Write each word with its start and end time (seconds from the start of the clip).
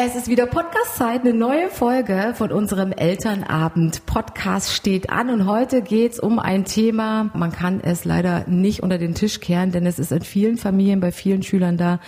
Es 0.00 0.14
ist 0.14 0.28
wieder 0.28 0.46
Podcast-Zeit, 0.46 1.22
eine 1.22 1.34
neue 1.34 1.70
Folge 1.70 2.32
von 2.36 2.52
unserem 2.52 2.92
Elternabend. 2.92 4.06
Podcast 4.06 4.72
steht 4.72 5.10
an 5.10 5.28
und 5.28 5.48
heute 5.48 5.82
geht's 5.82 6.20
um 6.20 6.38
ein 6.38 6.64
Thema, 6.64 7.30
man 7.34 7.50
kann 7.50 7.80
es 7.80 8.04
leider 8.04 8.44
nicht 8.46 8.84
unter 8.84 8.98
den 8.98 9.16
Tisch 9.16 9.40
kehren, 9.40 9.72
denn 9.72 9.86
es 9.86 9.98
ist 9.98 10.12
in 10.12 10.22
vielen 10.22 10.56
Familien, 10.56 11.00
bei 11.00 11.10
vielen 11.10 11.42
Schülern 11.42 11.76
da. 11.76 11.98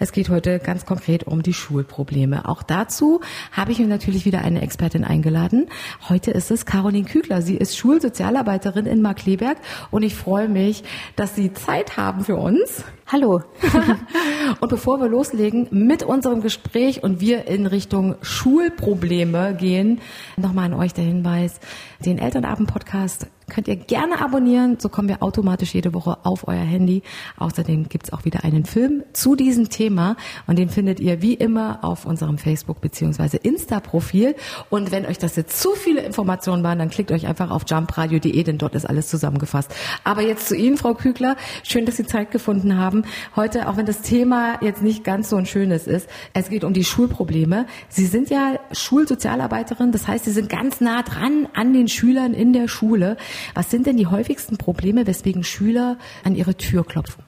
Es 0.00 0.10
geht 0.10 0.28
heute 0.28 0.58
ganz 0.58 0.86
konkret 0.86 1.28
um 1.28 1.44
die 1.44 1.52
Schulprobleme. 1.52 2.48
Auch 2.48 2.64
dazu 2.64 3.20
habe 3.52 3.70
ich 3.70 3.78
mir 3.78 3.86
natürlich 3.86 4.24
wieder 4.24 4.40
eine 4.40 4.60
Expertin 4.60 5.04
eingeladen. 5.04 5.68
Heute 6.08 6.32
ist 6.32 6.50
es 6.50 6.66
Caroline 6.66 7.06
Kügler. 7.06 7.42
Sie 7.42 7.56
ist 7.56 7.76
Schulsozialarbeiterin 7.76 8.86
in 8.86 9.02
Markleberg 9.02 9.58
und 9.92 10.02
ich 10.02 10.16
freue 10.16 10.48
mich, 10.48 10.82
dass 11.14 11.36
Sie 11.36 11.52
Zeit 11.52 11.96
haben 11.96 12.24
für 12.24 12.34
uns. 12.34 12.82
Hallo. 13.08 13.40
und 14.60 14.68
bevor 14.68 14.98
wir 14.98 15.08
loslegen 15.08 15.68
mit 15.70 16.02
unserem 16.02 16.40
Gespräch 16.40 17.04
und 17.04 17.20
wir 17.20 17.35
in 17.44 17.66
Richtung 17.66 18.16
Schulprobleme 18.22 19.54
gehen, 19.54 20.00
nochmal 20.36 20.66
an 20.66 20.74
euch 20.74 20.94
der 20.94 21.04
Hinweis, 21.04 21.60
den 22.04 22.18
Elternabend-Podcast 22.18 23.26
könnt 23.48 23.68
ihr 23.68 23.76
gerne 23.76 24.20
abonnieren. 24.20 24.78
So 24.80 24.88
kommen 24.88 25.08
wir 25.08 25.22
automatisch 25.22 25.74
jede 25.74 25.94
Woche 25.94 26.18
auf 26.24 26.48
euer 26.48 26.64
Handy. 26.64 27.02
Außerdem 27.38 27.88
gibt's 27.88 28.12
auch 28.12 28.24
wieder 28.24 28.44
einen 28.44 28.64
Film 28.64 29.04
zu 29.12 29.36
diesem 29.36 29.68
Thema 29.68 30.16
und 30.46 30.58
den 30.58 30.68
findet 30.68 31.00
ihr 31.00 31.22
wie 31.22 31.34
immer 31.34 31.78
auf 31.82 32.06
unserem 32.06 32.38
Facebook- 32.38 32.80
bzw. 32.80 33.38
Insta-Profil. 33.42 34.34
Und 34.68 34.90
wenn 34.90 35.06
euch 35.06 35.18
das 35.18 35.36
jetzt 35.36 35.60
zu 35.60 35.70
viele 35.72 36.00
Informationen 36.02 36.64
waren, 36.64 36.78
dann 36.78 36.90
klickt 36.90 37.12
euch 37.12 37.26
einfach 37.26 37.50
auf 37.50 37.62
jumpradio.de, 37.68 38.42
denn 38.42 38.58
dort 38.58 38.74
ist 38.74 38.84
alles 38.84 39.08
zusammengefasst. 39.08 39.72
Aber 40.02 40.22
jetzt 40.22 40.48
zu 40.48 40.56
Ihnen, 40.56 40.76
Frau 40.76 40.94
Kügler. 40.94 41.36
Schön, 41.62 41.86
dass 41.86 41.96
Sie 41.96 42.06
Zeit 42.06 42.30
gefunden 42.30 42.76
haben. 42.76 43.04
Heute, 43.36 43.68
auch 43.68 43.76
wenn 43.76 43.86
das 43.86 44.02
Thema 44.02 44.58
jetzt 44.60 44.82
nicht 44.82 45.04
ganz 45.04 45.30
so 45.30 45.36
ein 45.36 45.46
schönes 45.46 45.86
ist, 45.86 46.08
es 46.34 46.48
geht 46.48 46.64
um 46.64 46.72
die 46.72 46.84
Schulprobleme. 46.84 47.66
Sie 47.88 48.06
sind 48.06 48.28
ja 48.28 48.58
Schulsozialarbeiterin, 48.72 49.92
das 49.92 50.08
heißt, 50.08 50.24
Sie 50.24 50.32
sind 50.32 50.48
ganz 50.48 50.80
nah 50.80 51.02
dran 51.02 51.48
an 51.54 51.72
den 51.72 51.88
Schülern 51.88 52.34
in 52.34 52.52
der 52.52 52.66
Schule. 52.66 53.16
Was 53.54 53.70
sind 53.70 53.86
denn 53.86 53.96
die 53.96 54.06
häufigsten 54.06 54.56
Probleme, 54.56 55.06
weswegen 55.06 55.44
Schüler 55.44 55.98
an 56.24 56.34
ihre 56.34 56.56
Tür 56.56 56.84
klopfen? 56.84 57.24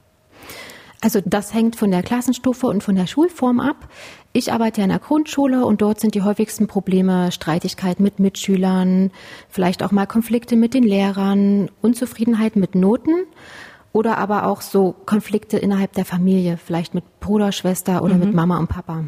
Also 1.00 1.20
das 1.24 1.54
hängt 1.54 1.76
von 1.76 1.92
der 1.92 2.02
Klassenstufe 2.02 2.66
und 2.66 2.82
von 2.82 2.96
der 2.96 3.06
Schulform 3.06 3.60
ab. 3.60 3.88
Ich 4.32 4.52
arbeite 4.52 4.80
ja 4.80 4.84
in 4.84 4.90
der 4.90 4.98
Grundschule 4.98 5.64
und 5.64 5.80
dort 5.80 6.00
sind 6.00 6.14
die 6.14 6.22
häufigsten 6.22 6.66
Probleme 6.66 7.30
Streitigkeit 7.30 8.00
mit 8.00 8.18
Mitschülern, 8.18 9.12
vielleicht 9.48 9.84
auch 9.84 9.92
mal 9.92 10.06
Konflikte 10.06 10.56
mit 10.56 10.74
den 10.74 10.82
Lehrern, 10.82 11.70
Unzufriedenheit 11.82 12.56
mit 12.56 12.74
Noten 12.74 13.26
oder 13.92 14.18
aber 14.18 14.46
auch 14.46 14.60
so 14.60 14.94
Konflikte 15.06 15.56
innerhalb 15.56 15.92
der 15.92 16.04
Familie, 16.04 16.56
vielleicht 16.56 16.94
mit 16.94 17.20
Bruder, 17.20 17.52
Schwester 17.52 18.02
oder 18.02 18.14
mhm. 18.14 18.20
mit 18.20 18.34
Mama 18.34 18.58
und 18.58 18.68
Papa. 18.68 19.04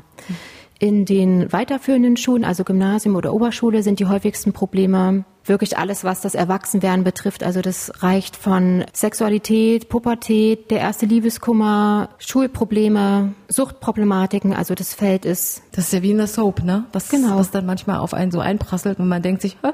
In 0.80 1.04
den 1.04 1.52
weiterführenden 1.52 2.16
Schulen, 2.16 2.42
also 2.42 2.64
Gymnasium 2.64 3.14
oder 3.14 3.34
Oberschule, 3.34 3.82
sind 3.82 4.00
die 4.00 4.06
häufigsten 4.06 4.54
Probleme 4.54 5.26
wirklich 5.44 5.76
alles, 5.76 6.04
was 6.04 6.22
das 6.22 6.34
Erwachsenwerden 6.34 7.04
betrifft. 7.04 7.42
Also 7.42 7.60
das 7.60 7.92
reicht 8.02 8.34
von 8.34 8.86
Sexualität, 8.94 9.90
Pubertät, 9.90 10.70
der 10.70 10.80
erste 10.80 11.04
Liebeskummer, 11.04 12.08
Schulprobleme, 12.18 13.34
Suchtproblematiken. 13.48 14.54
Also 14.54 14.74
das 14.74 14.94
Feld 14.94 15.26
ist. 15.26 15.62
Das 15.72 15.84
ist 15.84 15.92
ja 15.92 16.02
wie 16.02 16.12
in 16.12 16.16
der 16.16 16.26
Soap, 16.26 16.64
ne? 16.64 16.86
Was, 16.94 17.10
genau. 17.10 17.36
was 17.36 17.50
dann 17.50 17.66
manchmal 17.66 17.98
auf 17.98 18.14
einen 18.14 18.30
so 18.30 18.40
einprasselt 18.40 18.98
und 18.98 19.08
man 19.08 19.20
denkt 19.20 19.42
sich, 19.42 19.58
Hä? 19.62 19.72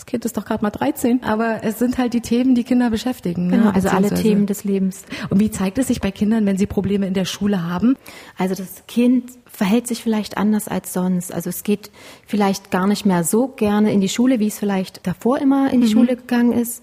Das 0.00 0.06
Kind 0.06 0.24
ist 0.24 0.38
doch 0.38 0.46
gerade 0.46 0.62
mal 0.64 0.70
13. 0.70 1.22
Aber 1.24 1.62
es 1.62 1.78
sind 1.78 1.98
halt 1.98 2.14
die 2.14 2.22
Themen, 2.22 2.54
die 2.54 2.64
Kinder 2.64 2.88
beschäftigen. 2.88 3.48
Ne? 3.48 3.58
Genau, 3.58 3.70
also 3.70 3.90
alle 3.90 4.14
Themen 4.14 4.46
des 4.46 4.64
Lebens. 4.64 5.04
Und 5.28 5.40
wie 5.40 5.50
zeigt 5.50 5.76
es 5.76 5.88
sich 5.88 6.00
bei 6.00 6.10
Kindern, 6.10 6.46
wenn 6.46 6.56
sie 6.56 6.64
Probleme 6.64 7.06
in 7.06 7.12
der 7.12 7.26
Schule 7.26 7.68
haben? 7.68 7.96
Also 8.38 8.54
das 8.54 8.86
Kind 8.88 9.30
verhält 9.44 9.86
sich 9.86 10.02
vielleicht 10.02 10.38
anders 10.38 10.68
als 10.68 10.94
sonst. 10.94 11.34
Also 11.34 11.50
es 11.50 11.64
geht 11.64 11.90
vielleicht 12.26 12.70
gar 12.70 12.86
nicht 12.86 13.04
mehr 13.04 13.24
so 13.24 13.48
gerne 13.48 13.92
in 13.92 14.00
die 14.00 14.08
Schule, 14.08 14.40
wie 14.40 14.46
es 14.46 14.58
vielleicht 14.58 15.06
davor 15.06 15.38
immer 15.38 15.70
in 15.70 15.82
die 15.82 15.88
mhm. 15.88 15.92
Schule 15.92 16.16
gegangen 16.16 16.52
ist. 16.52 16.82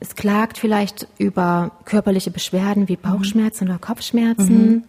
Es 0.00 0.16
klagt 0.16 0.56
vielleicht 0.56 1.06
über 1.18 1.72
körperliche 1.84 2.30
Beschwerden 2.30 2.88
wie 2.88 2.96
Bauchschmerzen 2.96 3.64
mhm. 3.64 3.70
oder 3.72 3.78
Kopfschmerzen. 3.78 4.70
Mhm. 4.70 4.84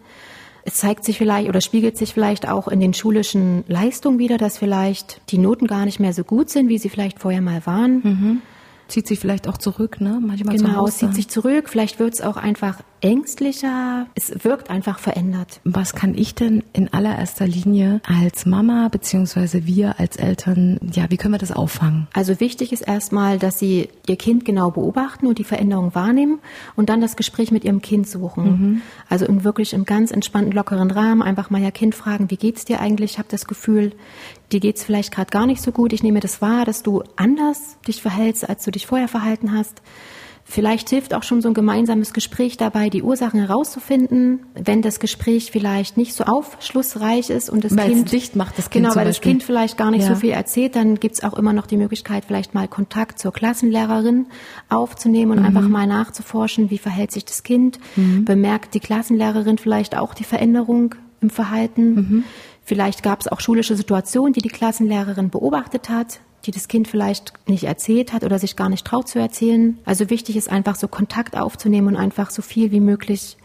Es 0.68 0.74
zeigt 0.74 1.04
sich 1.04 1.16
vielleicht 1.16 1.48
oder 1.48 1.60
spiegelt 1.60 1.96
sich 1.96 2.12
vielleicht 2.12 2.48
auch 2.48 2.66
in 2.66 2.80
den 2.80 2.92
schulischen 2.92 3.62
Leistungen 3.68 4.18
wieder, 4.18 4.36
dass 4.36 4.58
vielleicht 4.58 5.20
die 5.30 5.38
Noten 5.38 5.68
gar 5.68 5.84
nicht 5.84 6.00
mehr 6.00 6.12
so 6.12 6.24
gut 6.24 6.50
sind, 6.50 6.68
wie 6.68 6.78
sie 6.78 6.88
vielleicht 6.88 7.20
vorher 7.20 7.40
mal 7.40 7.64
waren. 7.66 8.00
Mhm. 8.02 8.42
Zieht 8.88 9.06
sich 9.06 9.20
vielleicht 9.20 9.48
auch 9.48 9.58
zurück, 9.58 10.00
ne? 10.00 10.20
Manchmal 10.20 10.56
genau, 10.56 10.86
zieht 10.88 11.14
sich 11.14 11.28
zurück. 11.28 11.68
Vielleicht 11.68 12.00
wird 12.00 12.14
es 12.14 12.20
auch 12.20 12.36
einfach 12.36 12.80
ängstlicher. 13.00 14.06
Es 14.14 14.44
wirkt 14.44 14.70
einfach 14.70 14.98
verändert. 14.98 15.60
Was 15.64 15.94
kann 15.94 16.14
ich 16.16 16.34
denn 16.34 16.62
in 16.72 16.92
allererster 16.92 17.46
Linie 17.46 18.00
als 18.06 18.46
Mama 18.46 18.88
beziehungsweise 18.88 19.66
wir 19.66 19.98
als 20.00 20.16
Eltern, 20.16 20.78
ja, 20.92 21.10
wie 21.10 21.16
können 21.16 21.34
wir 21.34 21.38
das 21.38 21.52
auffangen? 21.52 22.08
Also 22.12 22.40
wichtig 22.40 22.72
ist 22.72 22.82
erstmal, 22.82 23.38
dass 23.38 23.58
Sie 23.58 23.88
Ihr 24.06 24.16
Kind 24.16 24.44
genau 24.44 24.70
beobachten 24.70 25.26
und 25.26 25.38
die 25.38 25.44
Veränderung 25.44 25.94
wahrnehmen 25.94 26.38
und 26.74 26.88
dann 26.88 27.00
das 27.00 27.16
Gespräch 27.16 27.50
mit 27.50 27.64
Ihrem 27.64 27.82
Kind 27.82 28.08
suchen. 28.08 28.44
Mhm. 28.44 28.82
Also 29.08 29.26
in 29.26 29.44
wirklich 29.44 29.72
im 29.72 29.84
ganz 29.84 30.10
entspannten, 30.10 30.52
lockeren 30.52 30.90
Rahmen 30.90 31.22
einfach 31.22 31.50
mal 31.50 31.60
Ihr 31.60 31.70
Kind 31.70 31.94
fragen, 31.94 32.30
wie 32.30 32.36
geht's 32.36 32.64
dir 32.64 32.80
eigentlich? 32.80 33.12
Ich 33.12 33.18
habe 33.18 33.28
das 33.30 33.46
Gefühl, 33.46 33.92
dir 34.52 34.60
geht's 34.60 34.84
vielleicht 34.84 35.12
gerade 35.12 35.30
gar 35.30 35.46
nicht 35.46 35.62
so 35.62 35.72
gut. 35.72 35.92
Ich 35.92 36.02
nehme 36.02 36.20
das 36.20 36.40
wahr, 36.40 36.64
dass 36.64 36.82
du 36.82 37.02
anders 37.16 37.76
dich 37.86 38.02
verhältst, 38.02 38.48
als 38.48 38.64
du 38.64 38.70
dich 38.70 38.86
vorher 38.86 39.08
verhalten 39.08 39.56
hast. 39.56 39.82
Vielleicht 40.48 40.90
hilft 40.90 41.12
auch 41.12 41.24
schon 41.24 41.42
so 41.42 41.48
ein 41.48 41.54
gemeinsames 41.54 42.12
Gespräch 42.12 42.56
dabei, 42.56 42.88
die 42.88 43.02
Ursachen 43.02 43.40
herauszufinden. 43.40 44.46
Wenn 44.54 44.80
das 44.80 45.00
Gespräch 45.00 45.50
vielleicht 45.50 45.96
nicht 45.96 46.14
so 46.14 46.22
aufschlussreich 46.22 47.30
ist 47.30 47.50
und 47.50 47.64
das 47.64 47.76
weil 47.76 47.88
Kind 47.88 48.12
dicht 48.12 48.36
macht, 48.36 48.56
das 48.56 48.70
Kind 48.70 48.84
genau, 48.84 48.94
weil 48.94 49.06
das 49.06 49.20
Kind 49.20 49.42
vielleicht 49.42 49.76
gar 49.76 49.90
nicht 49.90 50.02
ja. 50.02 50.08
so 50.08 50.14
viel 50.14 50.30
erzählt, 50.30 50.76
dann 50.76 51.00
gibt's 51.00 51.24
auch 51.24 51.34
immer 51.34 51.52
noch 51.52 51.66
die 51.66 51.76
Möglichkeit, 51.76 52.24
vielleicht 52.26 52.54
mal 52.54 52.68
Kontakt 52.68 53.18
zur 53.18 53.32
Klassenlehrerin 53.32 54.26
aufzunehmen 54.68 55.32
und 55.32 55.40
mhm. 55.40 55.46
einfach 55.46 55.68
mal 55.68 55.88
nachzuforschen, 55.88 56.70
wie 56.70 56.78
verhält 56.78 57.10
sich 57.10 57.24
das 57.24 57.42
Kind. 57.42 57.80
Mhm. 57.96 58.24
Bemerkt 58.24 58.74
die 58.74 58.80
Klassenlehrerin 58.80 59.58
vielleicht 59.58 59.98
auch 59.98 60.14
die 60.14 60.24
Veränderung 60.24 60.94
im 61.20 61.28
Verhalten. 61.28 61.94
Mhm. 61.94 62.24
Vielleicht 62.62 63.02
gab 63.02 63.20
es 63.20 63.26
auch 63.26 63.40
schulische 63.40 63.74
Situationen, 63.74 64.32
die 64.32 64.42
die 64.42 64.48
Klassenlehrerin 64.48 65.28
beobachtet 65.28 65.88
hat 65.88 66.20
die 66.46 66.50
das 66.52 66.68
Kind 66.68 66.88
vielleicht 66.88 67.32
nicht 67.48 67.64
erzählt 67.64 68.12
hat 68.12 68.24
oder 68.24 68.38
sich 68.38 68.56
gar 68.56 68.68
nicht 68.68 68.86
traut 68.86 69.08
zu 69.08 69.18
erzählen. 69.18 69.78
Also 69.84 70.10
wichtig 70.10 70.36
ist 70.36 70.50
einfach 70.50 70.76
so 70.76 70.88
Kontakt 70.88 71.36
aufzunehmen 71.36 71.88
und 71.88 71.96
einfach 71.96 72.30
so 72.30 72.42
viel 72.42 72.70
wie 72.70 72.80
möglich 72.80 73.36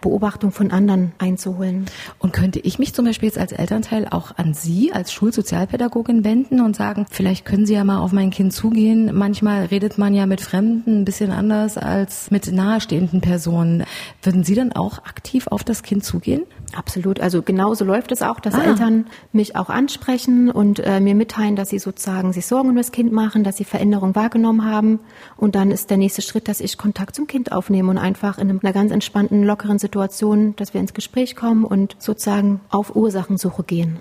Beobachtung 0.00 0.50
von 0.50 0.70
anderen 0.70 1.12
einzuholen. 1.18 1.86
Und 2.18 2.32
könnte 2.32 2.58
ich 2.58 2.78
mich 2.78 2.94
zum 2.94 3.04
Beispiel 3.04 3.28
jetzt 3.28 3.38
als 3.38 3.52
Elternteil 3.52 4.08
auch 4.10 4.36
an 4.36 4.54
Sie 4.54 4.92
als 4.92 5.12
Schulsozialpädagogin 5.12 6.24
wenden 6.24 6.60
und 6.60 6.76
sagen, 6.76 7.06
vielleicht 7.10 7.44
können 7.44 7.66
Sie 7.66 7.74
ja 7.74 7.84
mal 7.84 7.98
auf 7.98 8.12
mein 8.12 8.30
Kind 8.30 8.52
zugehen. 8.52 9.10
Manchmal 9.14 9.66
redet 9.66 9.98
man 9.98 10.14
ja 10.14 10.26
mit 10.26 10.40
Fremden 10.40 11.00
ein 11.00 11.04
bisschen 11.04 11.30
anders 11.30 11.76
als 11.76 12.30
mit 12.30 12.50
nahestehenden 12.50 13.20
Personen. 13.20 13.84
Würden 14.22 14.44
Sie 14.44 14.54
dann 14.54 14.72
auch 14.72 14.98
aktiv 14.98 15.46
auf 15.48 15.64
das 15.64 15.82
Kind 15.82 16.04
zugehen? 16.04 16.42
Absolut. 16.74 17.20
Also 17.20 17.42
genauso 17.42 17.84
läuft 17.84 18.12
es 18.12 18.22
auch, 18.22 18.40
dass 18.40 18.54
ah. 18.54 18.62
Eltern 18.62 19.06
mich 19.32 19.56
auch 19.56 19.70
ansprechen 19.70 20.50
und 20.50 20.78
äh, 20.78 21.00
mir 21.00 21.14
mitteilen, 21.14 21.56
dass 21.56 21.70
sie 21.70 21.78
sozusagen 21.78 22.32
sich 22.32 22.46
Sorgen 22.46 22.70
um 22.70 22.76
das 22.76 22.92
Kind 22.92 23.12
machen, 23.12 23.44
dass 23.44 23.56
sie 23.56 23.64
Veränderungen 23.64 24.14
wahrgenommen 24.14 24.64
haben. 24.64 25.00
Und 25.36 25.54
dann 25.54 25.70
ist 25.70 25.90
der 25.90 25.96
nächste 25.96 26.22
Schritt, 26.22 26.48
dass 26.48 26.60
ich 26.60 26.78
Kontakt 26.78 27.16
zum 27.16 27.26
Kind 27.26 27.52
aufnehme 27.52 27.90
und 27.90 27.98
einfach 27.98 28.38
in 28.38 28.50
einer 28.50 28.72
ganz 28.72 28.92
entspannten, 28.92 29.42
lockeren 29.42 29.78
Situation 29.78 30.50
dass 30.56 30.74
wir 30.74 30.80
ins 30.80 30.94
Gespräch 30.94 31.36
kommen 31.36 31.64
und 31.64 31.96
sozusagen 31.98 32.60
auf 32.70 32.94
Ursachensuche 32.94 33.62
gehen. 33.62 33.98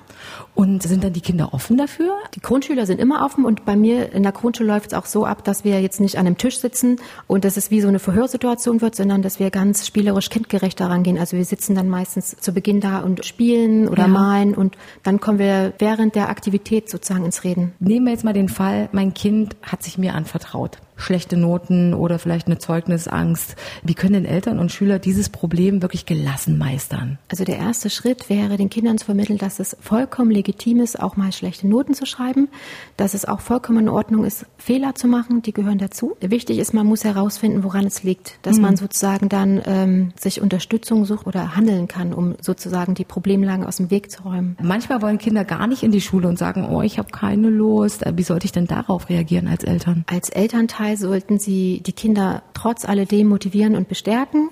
Und 0.56 0.84
sind 0.84 1.04
dann 1.04 1.14
die 1.14 1.22
Kinder 1.22 1.54
offen 1.54 1.78
dafür? 1.78 2.14
Die 2.36 2.42
Grundschüler 2.42 2.86
sind 2.86 3.00
immer 3.00 3.24
offen 3.26 3.46
und 3.46 3.66
bei 3.66 3.76
mir 3.76 4.12
in 4.14 4.24
der 4.24 4.32
Grundschule 4.32 4.68
läuft 4.68 4.88
es 4.88 4.94
auch 4.94 5.06
so 5.06 5.26
ab, 5.26 5.44
dass 5.44 5.64
wir 5.64 5.82
jetzt 5.82 6.00
nicht 6.00 6.18
an 6.18 6.28
einem 6.28 6.38
Tisch 6.38 6.60
sitzen 6.60 6.98
und 7.28 7.46
dass 7.46 7.58
es 7.58 7.72
wie 7.72 7.82
so 7.82 7.88
eine 7.88 8.00
Verhörsituation 8.00 8.82
wird, 8.82 8.96
sondern 8.96 9.22
dass 9.22 9.40
wir 9.40 9.52
ganz 9.52 9.88
spielerisch 9.88 10.30
kindgerecht 10.30 10.80
daran 10.80 11.04
gehen. 11.04 11.18
Also 11.18 11.38
wir 11.38 11.46
sitzen 11.46 11.76
dann 11.76 11.90
meistens 11.90 12.36
zu 12.40 12.54
Beginn 12.60 12.82
da 12.82 13.00
und 13.00 13.24
spielen 13.24 13.88
oder 13.88 14.04
ja. 14.04 14.08
malen 14.10 14.54
und 14.54 14.78
dann 15.04 15.22
kommen 15.22 15.40
wir 15.40 15.72
während 15.80 16.16
der 16.16 16.28
Aktivität 16.28 16.90
sozusagen 16.90 17.24
ins 17.24 17.46
Reden. 17.46 17.72
Nehmen 17.80 18.06
wir 18.06 18.12
jetzt 18.12 18.26
mal 18.26 18.34
den 18.34 18.50
Fall, 18.50 18.90
mein 18.92 19.14
Kind 19.14 19.56
hat 19.62 19.82
sich 19.82 19.98
mir 19.98 20.14
anvertraut 20.14 20.80
schlechte 21.02 21.38
Noten 21.38 21.94
oder 21.94 22.20
vielleicht 22.20 22.48
eine 22.48 22.58
Zeugnisangst. 22.58 23.56
Wie 23.84 23.94
können 23.94 24.14
denn 24.14 24.26
Eltern 24.26 24.60
und 24.60 24.72
Schüler 24.72 25.00
dieses 25.00 25.30
Problem 25.30 25.82
wirklich 25.82 26.06
gelassen 26.06 26.58
meistern? 26.58 27.18
Also 27.30 27.44
der 27.44 27.58
erste 27.58 27.90
Schritt 27.90 28.30
wäre, 28.30 28.58
den 28.58 28.70
Kindern 28.70 28.98
zu 28.98 29.06
vermitteln, 29.06 29.38
dass 29.38 29.60
es 29.60 29.78
vollkommen 29.80 30.32
legitim 30.32 30.80
ist, 30.80 31.00
auch 31.00 31.16
mal 31.16 31.32
schlechte 31.32 31.68
Noten 31.68 31.94
zu 31.94 32.06
schreiben, 32.06 32.50
dass 32.98 33.14
es 33.14 33.26
auch 33.26 33.40
vollkommen 33.40 33.80
in 33.80 33.90
Ordnung 33.90 34.26
ist, 34.26 34.46
Fehler 34.58 34.96
zu 34.96 35.08
machen, 35.08 35.42
die 35.42 35.54
gehören 35.54 35.78
dazu. 35.78 36.16
Wichtig 36.22 36.60
ist, 36.60 36.74
man 36.74 36.86
muss 36.86 37.04
herausfinden, 37.04 37.64
woran 37.64 37.86
es 37.86 38.04
liegt, 38.04 38.40
dass 38.42 38.58
mhm. 38.58 38.64
man 38.64 38.78
sozusagen 38.78 39.30
dann 39.30 39.62
ähm, 39.66 40.12
sich 40.20 40.42
Unterstützung 40.42 41.06
sucht 41.06 41.28
oder 41.28 41.56
handeln 41.56 41.88
kann, 41.88 42.14
um 42.14 42.36
sozusagen 42.42 42.94
die 42.94 43.06
Problemlagen 43.06 43.66
aus 43.66 43.78
dem 43.78 43.92
Weg 43.92 44.12
zu 44.12 44.24
räumen. 44.24 44.58
Manchmal 44.62 45.02
wollen 45.02 45.18
Kinder 45.18 45.46
gar 45.46 45.68
nicht 45.68 45.84
in 45.84 45.92
die 45.92 46.02
Schule 46.02 46.28
und 46.28 46.38
sagen, 46.38 46.68
oh, 46.70 46.82
ich 46.82 46.98
habe 46.98 47.10
keine 47.10 47.50
Lust. 47.50 48.04
Wie 48.14 48.24
sollte 48.24 48.46
ich 48.46 48.52
denn 48.52 48.68
darauf 48.68 49.10
reagieren 49.10 49.48
als 49.48 49.64
Eltern? 49.64 50.04
Als 50.08 50.30
Elternteil 50.30 50.89
sollten 50.98 51.40
Sie 51.40 51.82
die 51.86 51.94
Kinder 51.94 52.44
trotz 52.54 52.86
alledem 52.86 53.28
motivieren 53.28 53.76
und 53.76 53.88
bestärken. 53.88 54.50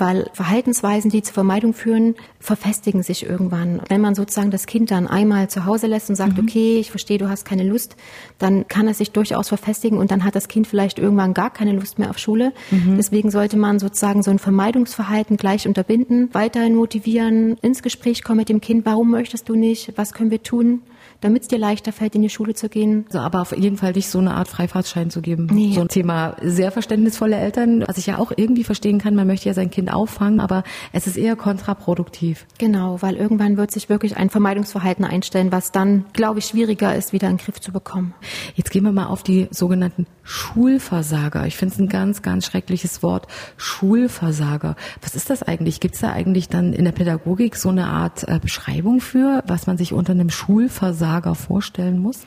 weil 0.00 0.30
Verhaltensweisen, 0.32 1.10
die 1.10 1.22
zur 1.22 1.34
Vermeidung 1.34 1.74
führen, 1.74 2.14
verfestigen 2.40 3.02
sich 3.02 3.26
irgendwann. 3.26 3.82
Wenn 3.88 4.00
man 4.00 4.14
sozusagen 4.14 4.50
das 4.50 4.66
Kind 4.66 4.90
dann 4.90 5.06
einmal 5.06 5.48
zu 5.48 5.66
Hause 5.66 5.86
lässt 5.86 6.08
und 6.08 6.16
sagt, 6.16 6.38
mhm. 6.38 6.44
okay, 6.44 6.78
ich 6.78 6.90
verstehe, 6.90 7.18
du 7.18 7.28
hast 7.28 7.44
keine 7.44 7.64
Lust, 7.64 7.96
dann 8.38 8.66
kann 8.66 8.88
es 8.88 8.98
sich 8.98 9.12
durchaus 9.12 9.48
verfestigen 9.48 9.98
und 9.98 10.10
dann 10.10 10.24
hat 10.24 10.34
das 10.34 10.48
Kind 10.48 10.66
vielleicht 10.66 10.98
irgendwann 10.98 11.34
gar 11.34 11.50
keine 11.50 11.72
Lust 11.72 11.98
mehr 11.98 12.10
auf 12.10 12.18
Schule. 12.18 12.52
Mhm. 12.70 12.96
Deswegen 12.96 13.30
sollte 13.30 13.56
man 13.56 13.78
sozusagen 13.78 14.22
so 14.22 14.30
ein 14.30 14.38
Vermeidungsverhalten 14.38 15.36
gleich 15.36 15.68
unterbinden, 15.68 16.30
weiterhin 16.32 16.74
motivieren, 16.74 17.58
ins 17.62 17.82
Gespräch 17.82 18.24
kommen 18.24 18.38
mit 18.38 18.48
dem 18.48 18.60
Kind, 18.60 18.86
warum 18.86 19.10
möchtest 19.10 19.48
du 19.48 19.54
nicht, 19.54 19.92
was 19.96 20.12
können 20.12 20.30
wir 20.30 20.42
tun? 20.42 20.82
Damit 21.20 21.42
es 21.42 21.48
dir 21.48 21.58
leichter 21.58 21.92
fällt, 21.92 22.14
in 22.14 22.22
die 22.22 22.30
Schule 22.30 22.54
zu 22.54 22.68
gehen. 22.68 23.04
Also 23.06 23.20
aber 23.20 23.40
auf 23.40 23.56
jeden 23.56 23.76
Fall 23.76 23.92
nicht 23.92 24.08
so 24.08 24.18
eine 24.18 24.34
Art 24.34 24.48
Freifahrtschein 24.48 25.10
zu 25.10 25.20
geben. 25.20 25.48
Nee. 25.52 25.72
So 25.74 25.82
ein 25.82 25.88
Thema 25.88 26.36
sehr 26.42 26.72
verständnisvolle 26.72 27.36
Eltern, 27.36 27.84
was 27.86 27.98
ich 27.98 28.06
ja 28.06 28.18
auch 28.18 28.32
irgendwie 28.34 28.64
verstehen 28.64 28.98
kann, 28.98 29.14
man 29.14 29.26
möchte 29.26 29.48
ja 29.48 29.54
sein 29.54 29.70
Kind 29.70 29.92
auffangen, 29.92 30.40
aber 30.40 30.64
es 30.92 31.06
ist 31.06 31.16
eher 31.16 31.36
kontraproduktiv. 31.36 32.46
Genau, 32.58 33.00
weil 33.02 33.16
irgendwann 33.16 33.56
wird 33.56 33.70
sich 33.70 33.88
wirklich 33.88 34.16
ein 34.16 34.30
Vermeidungsverhalten 34.30 35.04
einstellen, 35.04 35.52
was 35.52 35.72
dann, 35.72 36.04
glaube 36.12 36.38
ich, 36.38 36.46
schwieriger 36.46 36.94
ist, 36.94 37.12
wieder 37.12 37.28
in 37.28 37.36
den 37.36 37.44
Griff 37.44 37.60
zu 37.60 37.72
bekommen. 37.72 38.14
Jetzt 38.54 38.70
gehen 38.70 38.84
wir 38.84 38.92
mal 38.92 39.06
auf 39.06 39.22
die 39.22 39.48
sogenannten 39.50 40.06
Schulversager. 40.22 41.46
Ich 41.46 41.56
finde 41.56 41.74
es 41.74 41.80
ein 41.80 41.88
ganz, 41.88 42.22
ganz 42.22 42.46
schreckliches 42.46 43.02
Wort. 43.02 43.26
Schulversager. 43.56 44.76
Was 45.02 45.14
ist 45.14 45.30
das 45.30 45.42
eigentlich? 45.42 45.80
Gibt 45.80 45.94
es 45.94 46.00
da 46.00 46.12
eigentlich 46.12 46.48
dann 46.48 46.72
in 46.72 46.84
der 46.84 46.92
Pädagogik 46.92 47.56
so 47.56 47.68
eine 47.68 47.86
Art 47.86 48.28
äh, 48.28 48.38
Beschreibung 48.38 49.00
für, 49.00 49.42
was 49.46 49.66
man 49.66 49.76
sich 49.76 49.92
unter 49.92 50.12
einem 50.12 50.30
Schulversager 50.30 50.89
vorstellen 51.34 51.98
muss? 51.98 52.20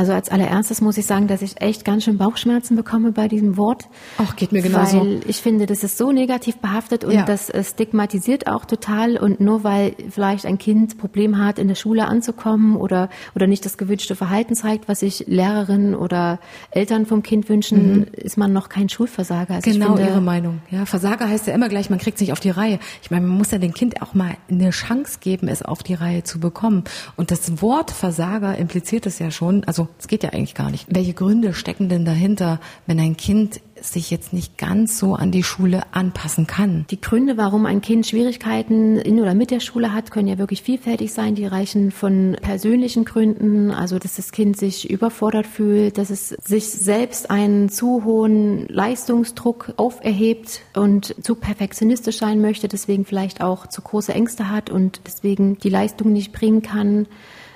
Also 0.00 0.14
als 0.14 0.30
allererstes 0.30 0.80
muss 0.80 0.96
ich 0.96 1.04
sagen, 1.04 1.26
dass 1.26 1.42
ich 1.42 1.60
echt 1.60 1.84
ganz 1.84 2.04
schön 2.04 2.16
Bauchschmerzen 2.16 2.74
bekomme 2.74 3.12
bei 3.12 3.28
diesem 3.28 3.58
Wort. 3.58 3.84
Ach, 4.16 4.34
geht 4.34 4.50
mir 4.50 4.62
genauso. 4.62 5.00
Weil 5.00 5.20
ich 5.26 5.42
finde, 5.42 5.66
das 5.66 5.84
ist 5.84 5.98
so 5.98 6.10
negativ 6.10 6.56
behaftet 6.56 7.04
und 7.04 7.12
ja. 7.12 7.26
das 7.26 7.52
stigmatisiert 7.68 8.46
auch 8.46 8.64
total. 8.64 9.18
Und 9.18 9.40
nur 9.40 9.62
weil 9.62 9.94
vielleicht 10.08 10.46
ein 10.46 10.56
Kind 10.56 10.96
Problem 10.96 11.36
hat, 11.36 11.58
in 11.58 11.68
der 11.68 11.74
Schule 11.74 12.06
anzukommen 12.06 12.76
oder, 12.76 13.10
oder 13.34 13.46
nicht 13.46 13.66
das 13.66 13.76
gewünschte 13.76 14.16
Verhalten 14.16 14.54
zeigt, 14.54 14.88
was 14.88 15.00
sich 15.00 15.24
Lehrerinnen 15.26 15.94
oder 15.94 16.38
Eltern 16.70 17.04
vom 17.04 17.22
Kind 17.22 17.50
wünschen, 17.50 17.98
mhm. 17.98 18.06
ist 18.14 18.38
man 18.38 18.54
noch 18.54 18.70
kein 18.70 18.88
Schulversager. 18.88 19.56
Also 19.56 19.70
genau, 19.70 19.96
finde, 19.96 20.08
Ihre 20.08 20.22
Meinung. 20.22 20.62
Ja, 20.70 20.86
Versager 20.86 21.28
heißt 21.28 21.46
ja 21.46 21.52
immer 21.52 21.68
gleich, 21.68 21.90
man 21.90 21.98
kriegt 21.98 22.16
sich 22.16 22.32
auf 22.32 22.40
die 22.40 22.48
Reihe. 22.48 22.78
Ich 23.02 23.10
meine, 23.10 23.26
man 23.26 23.36
muss 23.36 23.50
ja 23.50 23.58
dem 23.58 23.74
Kind 23.74 24.00
auch 24.00 24.14
mal 24.14 24.38
eine 24.50 24.70
Chance 24.70 25.18
geben, 25.20 25.46
es 25.46 25.60
auf 25.60 25.82
die 25.82 25.92
Reihe 25.92 26.24
zu 26.24 26.40
bekommen. 26.40 26.84
Und 27.16 27.30
das 27.30 27.60
Wort 27.60 27.90
Versager 27.90 28.56
impliziert 28.56 29.04
es 29.04 29.18
ja 29.18 29.30
schon. 29.30 29.62
Also 29.64 29.89
es 29.98 30.08
geht 30.08 30.22
ja 30.22 30.30
eigentlich 30.30 30.54
gar 30.54 30.70
nicht. 30.70 30.86
Welche 30.88 31.14
Gründe 31.14 31.54
stecken 31.54 31.88
denn 31.88 32.04
dahinter, 32.04 32.60
wenn 32.86 33.00
ein 33.00 33.16
Kind 33.16 33.60
sich 33.82 34.10
jetzt 34.10 34.32
nicht 34.32 34.58
ganz 34.58 34.98
so 34.98 35.14
an 35.14 35.30
die 35.30 35.42
Schule 35.42 35.82
anpassen 35.92 36.46
kann. 36.46 36.84
Die 36.90 37.00
Gründe, 37.00 37.36
warum 37.36 37.66
ein 37.66 37.80
Kind 37.80 38.06
Schwierigkeiten 38.06 38.96
in 38.96 39.20
oder 39.20 39.34
mit 39.34 39.50
der 39.50 39.60
Schule 39.60 39.92
hat, 39.92 40.10
können 40.10 40.28
ja 40.28 40.38
wirklich 40.38 40.62
vielfältig 40.62 41.12
sein. 41.12 41.34
Die 41.34 41.46
reichen 41.46 41.90
von 41.90 42.36
persönlichen 42.40 43.04
Gründen, 43.04 43.70
also 43.70 43.98
dass 43.98 44.16
das 44.16 44.32
Kind 44.32 44.56
sich 44.56 44.90
überfordert 44.90 45.46
fühlt, 45.46 45.98
dass 45.98 46.10
es 46.10 46.28
sich 46.28 46.68
selbst 46.68 47.30
einen 47.30 47.68
zu 47.68 48.04
hohen 48.04 48.66
Leistungsdruck 48.68 49.72
auferhebt 49.76 50.60
und 50.74 51.14
zu 51.22 51.34
perfektionistisch 51.34 52.18
sein 52.18 52.40
möchte, 52.40 52.68
deswegen 52.68 53.04
vielleicht 53.04 53.42
auch 53.42 53.66
zu 53.66 53.82
große 53.82 54.12
Ängste 54.12 54.50
hat 54.50 54.70
und 54.70 55.00
deswegen 55.06 55.58
die 55.58 55.70
Leistung 55.70 56.12
nicht 56.12 56.32
bringen 56.32 56.62
kann. 56.62 57.06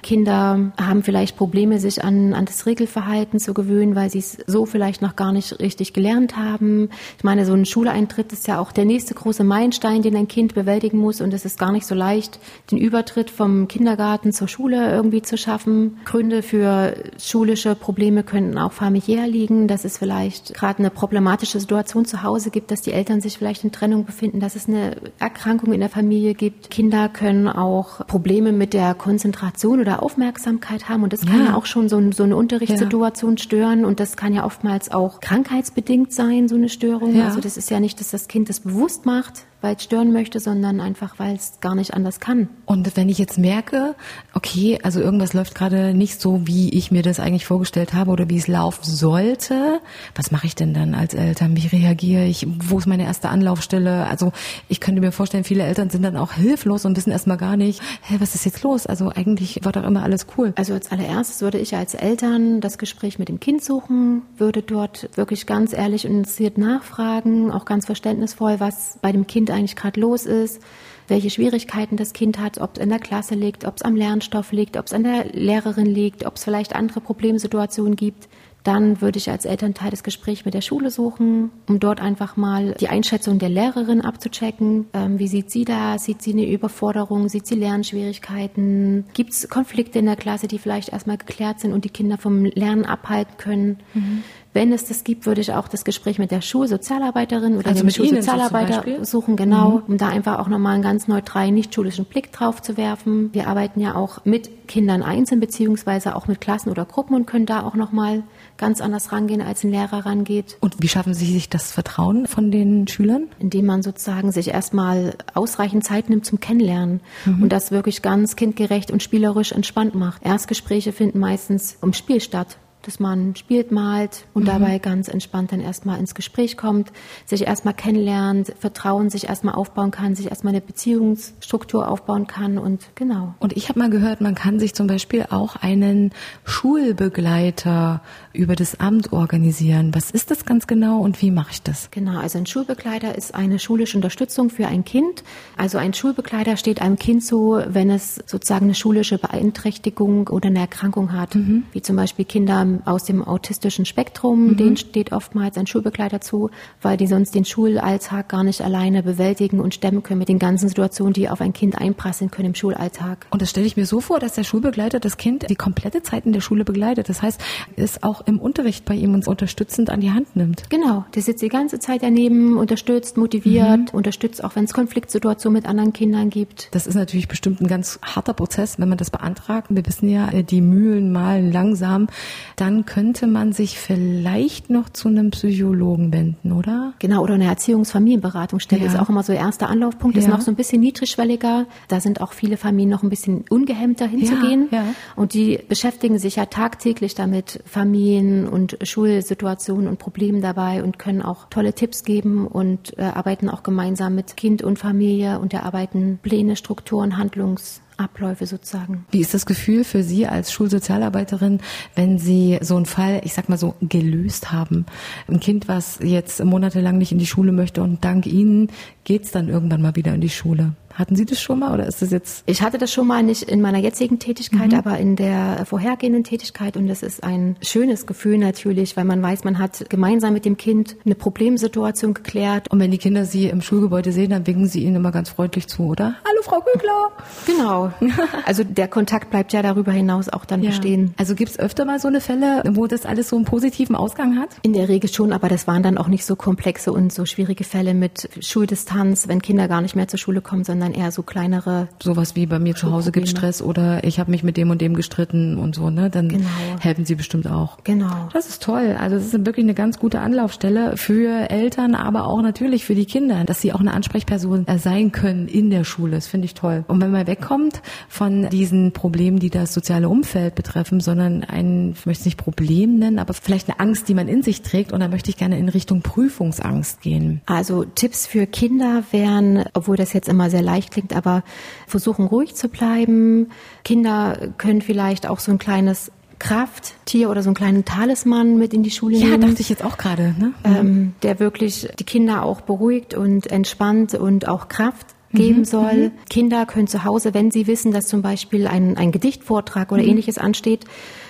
Kinder 0.05 0.71
haben 0.79 1.03
vielleicht 1.03 1.35
Probleme, 1.35 1.81
sich 1.81 2.05
an, 2.05 2.35
an 2.35 2.45
das 2.45 2.67
Regelverhalten 2.67 3.41
zu 3.41 3.55
gewöhnen, 3.55 3.97
weil 3.97 4.11
sie 4.11 4.19
es 4.19 4.37
so 4.47 4.67
vielleicht 4.67 5.01
noch 5.01 5.17
gar 5.17 5.33
nicht 5.33 5.61
richtig 5.61 5.95
gelernt 5.95 6.37
haben. 6.37 6.91
Ich 7.17 7.25
meine, 7.25 7.47
so 7.47 7.55
ein 7.55 7.65
Schuleintritt 7.65 8.31
ist 8.35 8.47
ja 8.47 8.61
auch 8.61 8.71
der 8.71 8.85
nächste 8.85 9.15
große 9.15 9.45
Meilenstein, 9.45 10.03
den 10.03 10.15
ein 10.15 10.29
Kind 10.29 10.55
bewältigen 10.55 10.99
muss. 10.99 11.23
Und 11.23 11.33
es 11.33 11.47
ist 11.47 11.59
gar 11.59 11.73
nicht 11.73 11.87
so 11.87 11.95
leicht, 11.95 12.39
den 12.71 12.77
Übertritt 12.77 13.31
vom 13.31 13.67
Kindergarten 13.67 14.33
zur 14.33 14.47
Schule 14.47 14.93
irgendwie 14.93 15.23
zu 15.23 15.39
schaffen. 15.39 15.97
Gründe 16.05 16.43
für 16.43 16.95
schulische 17.19 17.75
Probleme 17.75 18.25
könnten 18.25 18.59
auch 18.59 18.73
familiär 18.73 19.27
liegen, 19.27 19.69
dass 19.69 19.87
es 19.87 19.97
vielleicht 19.97 20.53
gerade 20.53 20.81
eine 20.81 20.91
problematische 20.91 21.61
Situation 21.61 22.05
zu 22.05 22.23
Hause 22.23 22.51
gibt, 22.51 22.71
dass 22.71 22.83
die 22.83 22.93
Eltern 22.93 23.23
sich 23.23 23.39
vielleicht 23.39 23.65
in 23.65 23.73
Trennung 23.73 24.05
befinden, 24.05 24.39
dass 24.39 24.55
es 24.55 24.69
eine 24.69 24.97
Erkrankung 25.19 25.73
in 25.73 25.81
der 25.81 25.89
Familie 25.89 26.35
gibt. 26.35 26.69
Kinder 26.69 27.09
können 27.09 27.49
auch 27.49 28.07
Probleme 28.07 28.53
mit 28.53 28.75
der 28.75 28.93
Konzentration 28.93 29.81
oder 29.81 29.94
Aufmerksamkeit 30.03 30.89
haben 30.89 31.03
und 31.03 31.13
das 31.13 31.25
kann 31.27 31.41
ja, 31.41 31.45
ja 31.47 31.55
auch 31.55 31.67
schon 31.67 31.89
so, 31.89 32.01
so, 32.13 32.25
eine 32.25 32.37
Unterrichtssituation 32.37 33.37
ja. 33.37 33.43
stören 33.43 33.85
und 33.85 34.01
das 34.01 34.17
kann 34.17 34.33
ja 34.33 34.45
oftmals 34.45 34.91
auch 34.91 35.21
krankheitsbedingt 35.21 36.13
sein, 36.13 36.49
so 36.49 36.55
eine 36.55 36.69
Störung. 36.69 37.17
Ja. 37.17 37.27
Also 37.27 37.41
das 37.41 37.57
ist 37.57 37.71
ja 37.71 37.81
nicht, 37.81 38.01
dass 38.01 38.11
das 38.11 38.29
Kind 38.29 38.49
das 38.49 38.61
bewusst 38.61 39.07
macht, 39.07 39.47
weil 39.65 39.77
es 39.77 39.83
stören 39.83 40.13
möchte, 40.13 40.41
sondern 40.41 40.79
einfach, 40.79 41.19
weil 41.19 41.35
es 41.37 41.59
gar 41.63 41.75
nicht 41.75 41.95
anders 41.95 42.21
kann. 42.21 42.51
Und 42.67 42.99
wenn 42.99 43.09
ich 43.09 43.17
jetzt 43.17 43.39
merke, 43.39 43.95
okay, 44.35 44.79
also 44.83 45.01
irgendwas 45.01 45.33
läuft 45.33 45.55
gerade 45.55 45.95
nicht 45.95 46.21
so, 46.21 46.47
wie 46.47 46.69
ich 46.69 46.91
mir 46.91 47.03
das 47.03 47.19
eigentlich 47.19 47.47
vorgestellt 47.47 47.95
habe 47.95 48.11
oder 48.11 48.29
wie 48.29 48.37
es 48.37 48.47
laufen 48.47 48.85
sollte, 48.85 49.81
was 50.15 50.31
mache 50.31 50.47
ich 50.47 50.55
denn 50.55 50.75
dann 50.75 50.95
als 50.95 51.15
Eltern? 51.15 51.57
Wie 51.57 51.67
reagiere 51.67 52.27
ich? 52.27 52.47
Wo 52.47 52.77
ist 52.77 52.87
meine 52.87 53.05
erste 53.05 53.31
Anlaufstelle? 53.31 54.05
Also 54.05 54.33
ich 54.69 54.81
könnte 54.81 55.01
mir 55.01 55.13
vorstellen, 55.13 55.45
viele 55.45 55.63
Eltern 55.63 55.89
sind 55.89 56.03
dann 56.03 56.19
auch 56.19 56.33
hilflos 56.33 56.85
und 56.85 56.95
wissen 56.99 57.11
erstmal 57.11 57.39
gar 57.39 57.57
nicht, 57.57 57.81
hey, 58.03 58.21
was 58.21 58.35
ist 58.35 58.45
jetzt 58.45 58.63
los? 58.63 58.85
Also 58.85 59.09
eigentlich 59.09 59.61
war 59.63 59.73
doch 59.73 59.85
immer 59.85 60.03
alles 60.03 60.27
cool. 60.37 60.53
Also 60.57 60.75
als 60.75 60.93
allererstes 60.93 61.41
würde 61.41 61.57
ich 61.59 61.75
als 61.75 61.95
Eltern 61.95 62.61
das 62.61 62.77
Gespräch 62.77 63.19
mit 63.19 63.31
dem 63.31 63.41
Kind 63.41 63.65
suchen, 63.65 64.21
würde 64.37 64.61
dort 64.61 65.09
wirklich 65.15 65.47
ganz 65.47 65.73
ehrlich 65.73 66.07
und 66.07 66.19
interessiert 66.19 66.59
nachfragen, 66.59 67.51
auch 67.51 67.65
ganz 67.65 67.87
verständnisvoll, 67.87 68.61
was 68.61 68.99
bei 69.01 69.11
dem 69.11 69.27
Kind 69.27 69.54
eigentlich 69.55 69.77
gerade 69.77 70.01
los 70.01 70.27
ist, 70.27 70.61
welche 71.09 71.31
Schwierigkeiten 71.31 71.97
das 71.97 72.13
Kind 72.13 72.39
hat, 72.39 72.59
ob 72.59 72.77
es 72.77 72.83
in 72.83 72.89
der 72.89 72.99
Klasse 72.99 73.35
liegt, 73.35 73.65
ob 73.65 73.77
es 73.77 73.83
am 73.83 73.97
Lernstoff 73.97 74.53
liegt, 74.53 74.77
ob 74.77 74.87
es 74.87 74.93
an 74.93 75.05
der 75.05 75.27
Lehrerin 75.33 75.87
liegt, 75.87 76.27
ob 76.27 76.37
es 76.37 76.45
vielleicht 76.45 76.75
andere 76.75 77.01
Problemsituationen 77.01 77.97
gibt. 77.97 78.29
Dann 78.65 79.03
würde 79.03 79.19
ich 79.19 79.31
als 79.31 79.45
Elternteil 79.45 79.91
das 79.91 80.03
Gespräch 80.03 80.47
mit 80.47 80.55
der 80.55 80.63
Schule 80.63 80.91
suchen, 80.91 81.51
um 81.69 81.81
dort 81.81 82.01
einfach 82.01 82.39
mal 82.39 82.75
die 82.81 82.89
Einschätzung 82.89 83.39
der 83.39 83.51
Lehrerin 83.51 84.01
abzuchecken. 84.01 84.87
Ähm, 84.95 85.19
wie 85.19 85.29
sieht 85.29 85.51
sie 85.51 85.67
da? 85.67 85.99
Sieht 85.99 86.23
sie 86.23 86.33
eine 86.33 86.51
Überforderung? 86.51 87.29
Sieht 87.29 87.47
sie 87.47 87.57
Lernschwierigkeiten? 87.57 89.05
Gibt 89.13 89.33
es 89.33 89.51
Konflikte 89.51 89.99
in 89.99 90.07
der 90.07 90.17
Klasse, 90.17 90.49
die 90.49 90.59
vielleicht 90.59 90.89
erstmal 90.89 91.19
geklärt 91.19 91.61
sind 91.61 91.75
und 91.75 91.85
die 91.85 91.91
Kinder 91.91 92.17
vom 92.17 92.47
Lernen 92.47 92.87
abhalten 92.87 93.37
können? 93.37 93.79
Mhm. 93.93 94.25
Wenn 94.55 94.73
es 94.73 94.87
das 94.87 95.03
gibt, 95.03 95.27
würde 95.27 95.41
ich 95.41 95.53
auch 95.53 95.67
das 95.67 95.85
Gespräch 95.85 96.21
mit 96.21 96.31
der 96.31 96.41
Schulsozialarbeiterin 96.41 97.59
oder 97.59 97.71
also 97.71 97.83
dem 97.83 97.91
Schulsozialarbeiter 97.91 99.05
suchen, 99.05 99.35
genau, 99.35 99.71
mhm. 99.71 99.83
um 99.89 99.99
da 99.99 100.09
einfach 100.09 100.39
auch 100.39 100.47
nochmal 100.47 100.75
einen 100.75 100.83
ganz 100.83 101.09
neutralen, 101.09 101.55
nicht 101.55 101.75
schulischen 101.75 102.05
Blick 102.05 102.31
drauf 102.33 102.63
zu 102.63 102.77
werfen. 102.77 103.31
Wir 103.35 103.49
arbeiten 103.49 103.81
ja 103.81 103.97
auch 103.97 104.25
mit 104.25 104.69
Kindern 104.69 105.03
einzeln 105.03 105.41
beziehungsweise 105.41 106.15
auch 106.15 106.29
mit 106.29 106.41
Klassen 106.41 106.71
oder 106.71 106.85
Gruppen 106.85 107.17
und 107.17 107.27
können 107.27 107.47
da 107.47 107.65
auch 107.65 107.75
nochmal 107.75 108.23
ganz 108.57 108.81
anders 108.81 109.13
rangehen, 109.13 109.41
als 109.41 109.65
ein 109.65 109.71
Lehrer 109.71 110.07
rangeht. 110.07 110.57
Und 110.61 110.77
wie 110.79 110.89
schaffen 110.89 111.15
Sie 111.15 111.33
sich 111.33 111.49
das 111.49 111.73
Vertrauen 111.73 112.27
von 112.27 112.51
den 112.51 112.87
Schülern? 112.89 113.29
Indem 113.39 113.67
man 113.67 113.83
sozusagen 113.83 114.33
sich 114.33 114.49
erstmal 114.49 115.17
ausreichend 115.35 115.85
Zeit 115.85 116.09
nimmt 116.09 116.27
zum 116.27 116.41
Kennenlernen 116.41 117.01
mhm. 117.25 117.43
und 117.43 117.53
das 117.53 117.71
wirklich 117.71 118.03
ganz 118.03 118.37
kindgerecht 118.37 118.91
und 118.91 119.03
spielerisch 119.03 119.53
entspannt 119.53 119.95
macht. 119.95 120.25
Erstgespräche 120.25 120.93
finden 120.93 121.19
meistens 121.19 121.79
im 121.83 121.93
Spiel 121.93 122.21
statt 122.21 122.59
dass 122.87 123.01
man 123.01 123.37
spielt, 123.37 123.73
malt 123.73 124.27
und 124.35 124.43
mhm. 124.43 124.47
dabei 124.47 124.79
ganz 124.79 125.09
entspannt 125.09 125.53
dann 125.53 125.61
erstmal 125.61 125.99
ins 125.99 126.15
Gespräch 126.15 126.57
kommt, 126.57 126.93
sich 127.27 127.47
erstmal 127.47 127.75
kennenlernt, 127.75 128.55
Vertrauen 128.59 129.11
sich 129.11 129.29
erstmal 129.29 129.55
aufbauen 129.55 129.91
kann, 129.91 130.15
sich 130.15 130.29
erstmal 130.29 130.53
eine 130.53 130.61
Beziehungsstruktur 130.61 131.89
aufbauen 131.89 132.27
kann 132.27 132.59
und 132.59 132.83
genau. 132.95 133.35
Und 133.39 133.57
ich 133.57 133.69
habe 133.69 133.79
mal 133.79 133.91
gehört, 133.91 134.21
man 134.21 134.35
kann 134.35 134.59
sich 134.59 134.75
zum 134.75 134.87
Beispiel 134.87 135.27
auch 135.31 135.57
einen 135.57 136.13
Schulbegleiter 136.45 138.03
über 138.33 138.57
das 138.57 138.81
Amt 138.81 139.13
organisieren. 139.13 139.95
Was 139.95 140.11
ist 140.11 140.31
das 140.31 140.45
ganz 140.45 140.67
genau 140.67 141.01
und 141.01 141.21
wie 141.23 141.31
mache 141.31 141.53
ich 141.53 141.63
das? 141.63 141.91
Genau, 141.91 142.19
also 142.19 142.39
ein 142.39 142.47
Schulbegleiter 142.47 143.17
ist 143.17 143.35
eine 143.35 143.59
schulische 143.59 143.97
Unterstützung 143.97 144.51
für 144.51 144.67
ein 144.67 144.85
Kind. 144.85 145.23
Also 145.57 145.79
ein 145.79 145.95
Schulbegleiter 145.95 146.57
steht 146.57 146.81
einem 146.81 146.99
Kind 146.99 147.25
so, 147.25 147.61
wenn 147.67 147.91
es 147.91 148.17
sozusagen 148.27 148.67
eine 148.67 148.75
schulische 148.75 149.19
Beeinträchtigung 149.19 150.29
oder 150.29 150.49
eine 150.49 150.61
Erkrankung 150.61 151.13
hat, 151.13 151.35
mhm. 151.35 151.65
wie 151.73 151.83
zum 151.83 151.97
Beispiel 151.97 152.25
Kinder 152.25 152.67
aus 152.85 153.05
dem 153.05 153.23
autistischen 153.23 153.85
Spektrum, 153.85 154.49
mhm. 154.49 154.57
denen 154.57 154.77
steht 154.77 155.13
oftmals 155.13 155.57
ein 155.57 155.67
Schulbegleiter 155.67 156.21
zu, 156.21 156.51
weil 156.83 156.97
die 156.97 157.07
sonst 157.07 157.35
den 157.35 157.45
Schulalltag 157.45 158.29
gar 158.29 158.45
nicht 158.45 158.61
alleine 158.61 159.03
bewältigen 159.03 159.61
und 159.61 159.75
stemmen 159.75 160.03
können 160.03 160.19
mit 160.19 160.29
den 160.29 160.39
ganzen 160.39 160.69
Situationen, 160.69 161.13
die 161.13 161.29
auf 161.29 161.41
ein 161.41 161.53
Kind 161.53 161.79
einprasseln 161.79 162.31
können 162.31 162.49
im 162.49 162.55
Schulalltag. 162.55 163.27
Und 163.31 163.43
das 163.43 163.51
stelle 163.51 163.67
ich 163.67 163.77
mir 163.77 163.87
so 163.87 164.01
vor, 164.01 164.21
dass 164.21 164.35
der 164.35 164.45
Schulbegleiter 164.45 165.01
das 165.01 165.17
Kind 165.17 165.49
die 165.49 165.57
komplette 165.57 166.03
Zeit 166.03 166.27
in 166.27 166.33
der 166.33 166.41
Schule 166.41 166.65
begleitet. 166.65 167.09
Das 167.09 167.23
heißt, 167.23 167.41
es 167.77 168.03
auch 168.03 168.27
im 168.27 168.39
Unterricht 168.39 168.85
bei 168.85 168.95
ihm 168.95 169.15
uns 169.15 169.29
unterstützend 169.29 169.91
an 169.91 170.01
die 170.01 170.11
Hand 170.11 170.37
nimmt. 170.37 170.69
Genau, 170.71 171.05
der 171.15 171.23
sitzt 171.23 171.43
die 171.43 171.49
ganze 171.49 171.79
Zeit 171.79 172.03
daneben, 172.03 172.57
unterstützt, 172.57 173.17
motiviert, 173.17 173.93
mhm. 173.93 173.99
unterstützt 173.99 174.43
auch, 174.43 174.57
wenn 174.57 174.65
es 174.65 174.73
Konfliktsituationen 174.73 175.55
mit 175.55 175.69
anderen 175.69 175.93
Kindern 175.93 176.31
gibt. 176.31 176.69
Das 176.73 176.87
ist 176.87 176.95
natürlich 176.95 177.29
bestimmt 177.29 177.61
ein 177.61 177.69
ganz 177.69 177.99
harter 178.03 178.35
Prozess, 178.35 178.79
wenn 178.79 178.89
man 178.89 178.99
das 178.99 179.11
beantragt. 179.11 179.69
Wir 179.71 179.87
wissen 179.87 180.09
ja, 180.09 180.31
die 180.43 180.61
Mühlen 180.61 181.13
malen 181.13 181.53
langsam. 181.53 182.09
Da 182.57 182.64
dann 182.65 182.87
könnte 182.87 183.27
man 183.27 183.53
sich 183.53 183.79
vielleicht 183.79 184.71
noch 184.71 184.89
zu 184.89 185.09
einem 185.09 185.31
Psychologen 185.33 186.11
wenden, 186.15 186.51
oder? 186.51 186.95
Genau, 186.99 187.23
oder 187.23 187.35
eine 187.35 187.45
Erziehungsfamilienberatungsstelle 187.45 188.81
ja. 188.81 188.87
ist 188.87 188.99
auch 188.99 189.11
immer 189.11 189.23
so 189.23 189.35
der 189.35 189.43
erste 189.43 189.67
Anlaufpunkt, 189.67 190.17
ja. 190.17 190.23
ist 190.23 190.29
noch 190.29 190.41
so 190.41 190.51
ein 190.51 190.55
bisschen 190.55 190.81
niedrigschwelliger. 190.81 191.67
Da 191.89 192.01
sind 192.01 192.23
auch 192.23 192.33
viele 192.33 192.57
Familien 192.57 192.89
noch 192.89 193.03
ein 193.03 193.11
bisschen 193.11 193.45
ungehemmter 193.51 194.07
hinzugehen. 194.07 194.69
Ja, 194.71 194.79
ja. 194.79 194.95
Und 195.15 195.35
die 195.35 195.59
beschäftigen 195.69 196.19
sich 196.19 196.37
ja 196.37 196.47
tagtäglich 196.47 197.15
damit, 197.15 197.61
Familien 197.67 198.49
und 198.49 198.79
Schulsituationen 198.83 199.87
und 199.87 199.99
Problemen 199.99 200.41
dabei 200.41 200.83
und 200.83 200.99
können 200.99 201.21
auch 201.21 201.51
tolle 201.51 201.75
Tipps 201.75 202.03
geben 202.03 202.47
und 202.47 202.97
äh, 202.97 203.03
arbeiten 203.03 203.51
auch 203.51 203.63
gemeinsam 203.63 204.15
mit 204.15 204.39
Kind 204.39 204.63
und 204.63 204.79
Familie 204.79 205.39
und 205.39 205.53
erarbeiten 205.53 206.19
Pläne, 206.23 206.57
Strukturen, 206.57 207.19
Handlungs 207.19 207.83
Abläufe 207.97 208.47
sozusagen. 208.47 209.07
Wie 209.11 209.21
ist 209.21 209.35
das 209.35 209.47
Gefühl 209.47 209.85
für 209.85 210.03
Sie 210.03 210.27
als 210.27 210.53
Schulsozialarbeiterin, 210.53 211.61
wenn 211.95 212.19
Sie 212.19 212.59
so 212.61 212.77
einen 212.77 212.87
Fall, 212.87 213.21
ich 213.25 213.35
sag 213.35 213.49
mal 213.49 213.59
so, 213.59 213.75
gelöst 213.81 214.53
haben? 214.53 214.87
Ein 215.29 215.41
Kind, 215.41 215.69
was 215.69 215.99
jetzt 216.03 216.43
monatelang 216.45 216.99
nicht 216.99 217.13
in 217.13 217.19
die 217.19 217.27
Schule 217.27 217.53
möchte 217.53 217.83
und 217.83 218.05
dank 218.05 218.27
Ihnen 218.27 218.71
geht 219.05 219.25
es 219.25 219.31
dann 219.31 219.49
irgendwann 219.49 219.83
mal 219.83 219.97
wieder 219.97 220.15
in 220.15 220.21
die 220.21 220.31
Schule. 220.31 220.73
Hatten 220.95 221.17
Sie 221.17 221.25
das 221.25 221.41
schon 221.41 221.59
mal 221.59 221.75
oder 221.75 221.87
ist 221.87 222.03
das 222.03 222.11
jetzt? 222.13 222.45
Ich 222.47 222.63
hatte 222.63 222.79
das 222.79 222.93
schon 222.93 223.09
mal 223.09 223.23
nicht 223.23 223.43
in 223.43 223.61
meiner 223.61 223.79
jetzigen 223.79 224.21
Tätigkeit, 224.21 224.71
mhm. 224.71 224.79
aber 224.79 224.99
in 224.99 225.17
der 225.17 225.67
vorhergehenden 225.67 226.23
Tätigkeit 226.23 226.77
und 226.77 226.87
das 226.87 227.03
ist 227.03 227.25
ein 227.25 227.57
schönes 227.63 228.07
Gefühl 228.07 228.39
natürlich, 228.39 228.97
weil 228.97 229.05
man 229.05 229.21
weiß, 229.21 229.43
man 229.43 229.59
hat 229.59 229.91
gemeinsam 229.91 230.33
mit 230.33 230.45
dem 230.45 230.57
Kind 230.57 230.97
eine 231.05 231.17
Problemsituation 231.17 232.15
geklärt. 232.15 232.71
Und 232.71 232.79
wenn 232.79 232.93
die 232.93 232.99
Kinder 232.99 233.25
Sie 233.25 233.49
im 233.49 233.61
Schulgebäude 233.61 234.13
sehen, 234.13 234.31
dann 234.31 234.47
winken 234.47 234.69
Sie 234.69 234.85
ihnen 234.85 234.97
immer 234.97 235.11
ganz 235.11 235.31
freundlich 235.31 235.67
zu, 235.67 235.83
oder? 235.83 236.15
Hallo 236.25 236.43
Frau 236.43 236.61
Kügler. 236.61 237.11
Genau. 237.47 237.93
Also 238.47 238.63
der 238.63 238.89
Kontakt 238.89 239.31
bleibt 239.31 239.53
ja 239.53 239.63
darüber 239.63 239.91
hinaus 239.91 240.29
auch 240.29 240.45
dann 240.45 240.63
ja. 240.63 240.71
bestehen. 240.71 241.15
Also 241.17 241.35
gibt 241.35 241.51
es 241.51 241.59
öfter 241.59 241.85
mal 241.85 241.99
so 241.99 242.09
eine 242.09 242.21
Fälle, 242.21 242.63
wo 242.73 242.87
das 242.87 243.07
alles 243.07 243.31
so 243.31 243.37
einen 243.37 243.45
positiven 243.45 243.97
Ausgang 243.97 244.39
hat? 244.39 244.51
In 244.63 244.73
der 244.73 244.89
Regel 244.89 245.11
schon, 245.11 245.33
aber 245.33 245.49
das 245.49 245.67
waren 245.67 245.83
dann 245.83 245.97
auch 245.99 246.09
nicht 246.09 246.25
so 246.25 246.37
komplexe 246.37 246.93
und 246.93 247.13
so 247.13 247.25
schwierige 247.25 247.65
Fälle 247.65 247.95
mit 247.95 248.29
Schuldistanz, 248.41 248.94
wenn 248.95 249.43
Kinder 249.43 249.67
gar 249.67 249.81
nicht 249.81 249.97
mehr 249.97 250.09
zur 250.09 250.19
Schule 250.19 250.41
kommen, 250.41 250.65
sondern 250.65 250.85
sondern 250.85 251.01
eher 251.01 251.11
so 251.13 251.23
kleinere. 251.23 251.89
Sowas 252.03 252.37
wie 252.37 252.47
bei 252.47 252.59
mir 252.59 252.75
zu 252.75 252.91
Hause 252.91 253.13
gibt 253.13 253.29
Stress 253.29 253.63
oder 253.63 254.05
ich 254.05 254.19
habe 254.19 254.31
mich 254.31 254.43
mit 254.43 254.57
dem 254.57 254.71
und 254.71 254.81
dem 254.81 254.95
gestritten 254.95 255.57
und 255.57 255.75
so, 255.75 255.89
ne? 255.89 256.11
Dann 256.11 256.29
genau. 256.29 256.49
helfen 256.81 257.05
sie 257.05 257.15
bestimmt 257.15 257.47
auch. 257.47 257.79
Genau. 257.85 258.29
Das 258.33 258.49
ist 258.49 258.63
toll. 258.63 258.97
Also 258.99 259.17
es 259.17 259.33
ist 259.33 259.47
wirklich 259.47 259.65
eine 259.65 259.75
ganz 259.75 259.99
gute 259.99 260.21
Anlaufstelle 260.21 260.97
für 260.97 261.51
Eltern, 261.51 261.95
aber 261.95 262.27
auch 262.27 262.43
natürlich 262.43 262.85
für 262.85 262.95
die 262.95 263.07
Kinder, 263.07 263.45
dass 263.45 263.61
sie 263.61 263.73
auch 263.73 263.81
eine 263.81 263.95
Ansprechperson 263.95 264.67
sein 264.77 265.13
können 265.13 265.49
in 265.49 265.71
der 265.71 265.85
Schule. 265.85 266.17
Das 266.17 266.27
finde 266.27 266.47
ich 266.47 266.55
toll. 266.55 266.85
Und 266.89 267.01
wenn 267.01 267.11
man 267.11 267.27
wegkommt 267.27 267.81
von 268.09 268.49
diesen 268.51 268.93
Problemen, 268.93 269.39
die 269.39 269.51
das 269.51 269.73
soziale 269.73 270.09
Umfeld 270.09 270.55
betreffen, 270.55 271.01
sondern 271.01 271.45
ein, 271.45 271.95
ich 271.97 272.07
möchte 272.07 272.23
es 272.23 272.27
nicht 272.27 272.37
Problem 272.37 272.99
nennen, 272.99 273.19
aber 273.19 273.33
vielleicht 273.33 273.69
eine 273.69 273.81
Angst, 273.81 274.09
die 274.09 274.15
man 274.15 274.29
in 274.29 274.43
sich 274.43 274.63
trägt. 274.63 274.93
Und 274.93 275.01
da 275.01 275.09
möchte 275.09 275.31
ich 275.31 275.37
gerne 275.37 275.59
in 275.59 275.69
Richtung 275.69 276.03
Prüfungsangst 276.03 277.01
gehen. 277.01 277.41
Also 277.47 277.85
Tipps 277.85 278.27
für 278.27 278.47
Kinder 278.47 278.84
wären, 279.11 279.65
obwohl 279.75 279.97
das 279.97 280.13
jetzt 280.13 280.29
immer 280.29 280.51
sehr 280.51 280.63
leicht 280.63 280.91
klingt, 280.91 281.15
aber 281.15 281.43
versuchen 281.87 282.27
ruhig 282.27 282.55
zu 282.55 282.69
bleiben. 282.69 283.49
Kinder 283.85 284.53
können 284.59 284.83
vielleicht 284.83 285.29
auch 285.29 285.39
so 285.39 285.53
ein 285.53 285.59
kleines 285.59 286.11
Krafttier 286.39 287.31
oder 287.31 287.43
so 287.43 287.49
einen 287.49 287.55
kleinen 287.55 287.85
Talisman 287.85 288.59
mit 288.59 288.75
in 288.75 288.83
die 288.83 288.91
Schule 288.91 289.17
ja, 289.17 289.27
nehmen. 289.27 289.43
Ja, 289.43 289.49
dachte 289.49 289.63
ich 289.63 289.69
jetzt 289.69 289.85
auch 289.85 289.97
gerade. 289.97 290.35
Ne? 290.39 290.53
Ähm, 290.65 291.15
der 291.23 291.41
wirklich 291.41 291.89
die 291.99 292.05
Kinder 292.05 292.43
auch 292.43 292.61
beruhigt 292.61 293.15
und 293.15 293.47
entspannt 293.51 294.15
und 294.15 294.49
auch 294.49 294.69
Kraft 294.69 295.07
geben 295.33 295.61
mhm, 295.61 295.65
soll. 295.65 295.95
Mhm. 295.95 296.13
Kinder 296.31 296.67
können 296.67 296.87
zu 296.87 297.05
Hause, 297.05 297.35
wenn 297.35 297.51
sie 297.51 297.67
wissen, 297.67 297.93
dass 297.93 298.07
zum 298.07 298.23
Beispiel 298.23 298.67
ein, 298.67 298.97
ein 298.97 299.13
Gedichtvortrag 299.13 299.93
oder 299.93 300.03
mhm. 300.03 300.11
ähnliches 300.11 300.39
ansteht, 300.39 300.85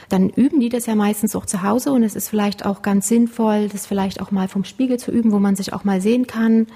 dann 0.09 0.29
üben 0.29 0.61
die 0.61 0.69
das 0.69 0.87
ja 0.87 0.95
meistens 0.95 1.35
auch 1.35 1.47
zu 1.47 1.63
Hause 1.63 1.93
und 1.93 2.03
es 2.03 2.15
ist 2.15 2.29
vielleicht 2.29 2.67
auch 2.67 2.83
ganz 2.83 3.09
sinnvoll, 3.09 3.69
das 3.69 3.87
vielleicht 3.87 4.21
auch 4.21 4.31
mal 4.31 4.49
vom 4.49 4.65
Spiegel 4.65 4.99
zu 4.99 5.11
üben, 5.11 5.33
wo 5.33 5.39
man 5.39 5.57
sich 5.57 5.73
auch 5.73 5.85
mal 5.85 6.01
sehen 6.01 6.27
kann 6.27 6.67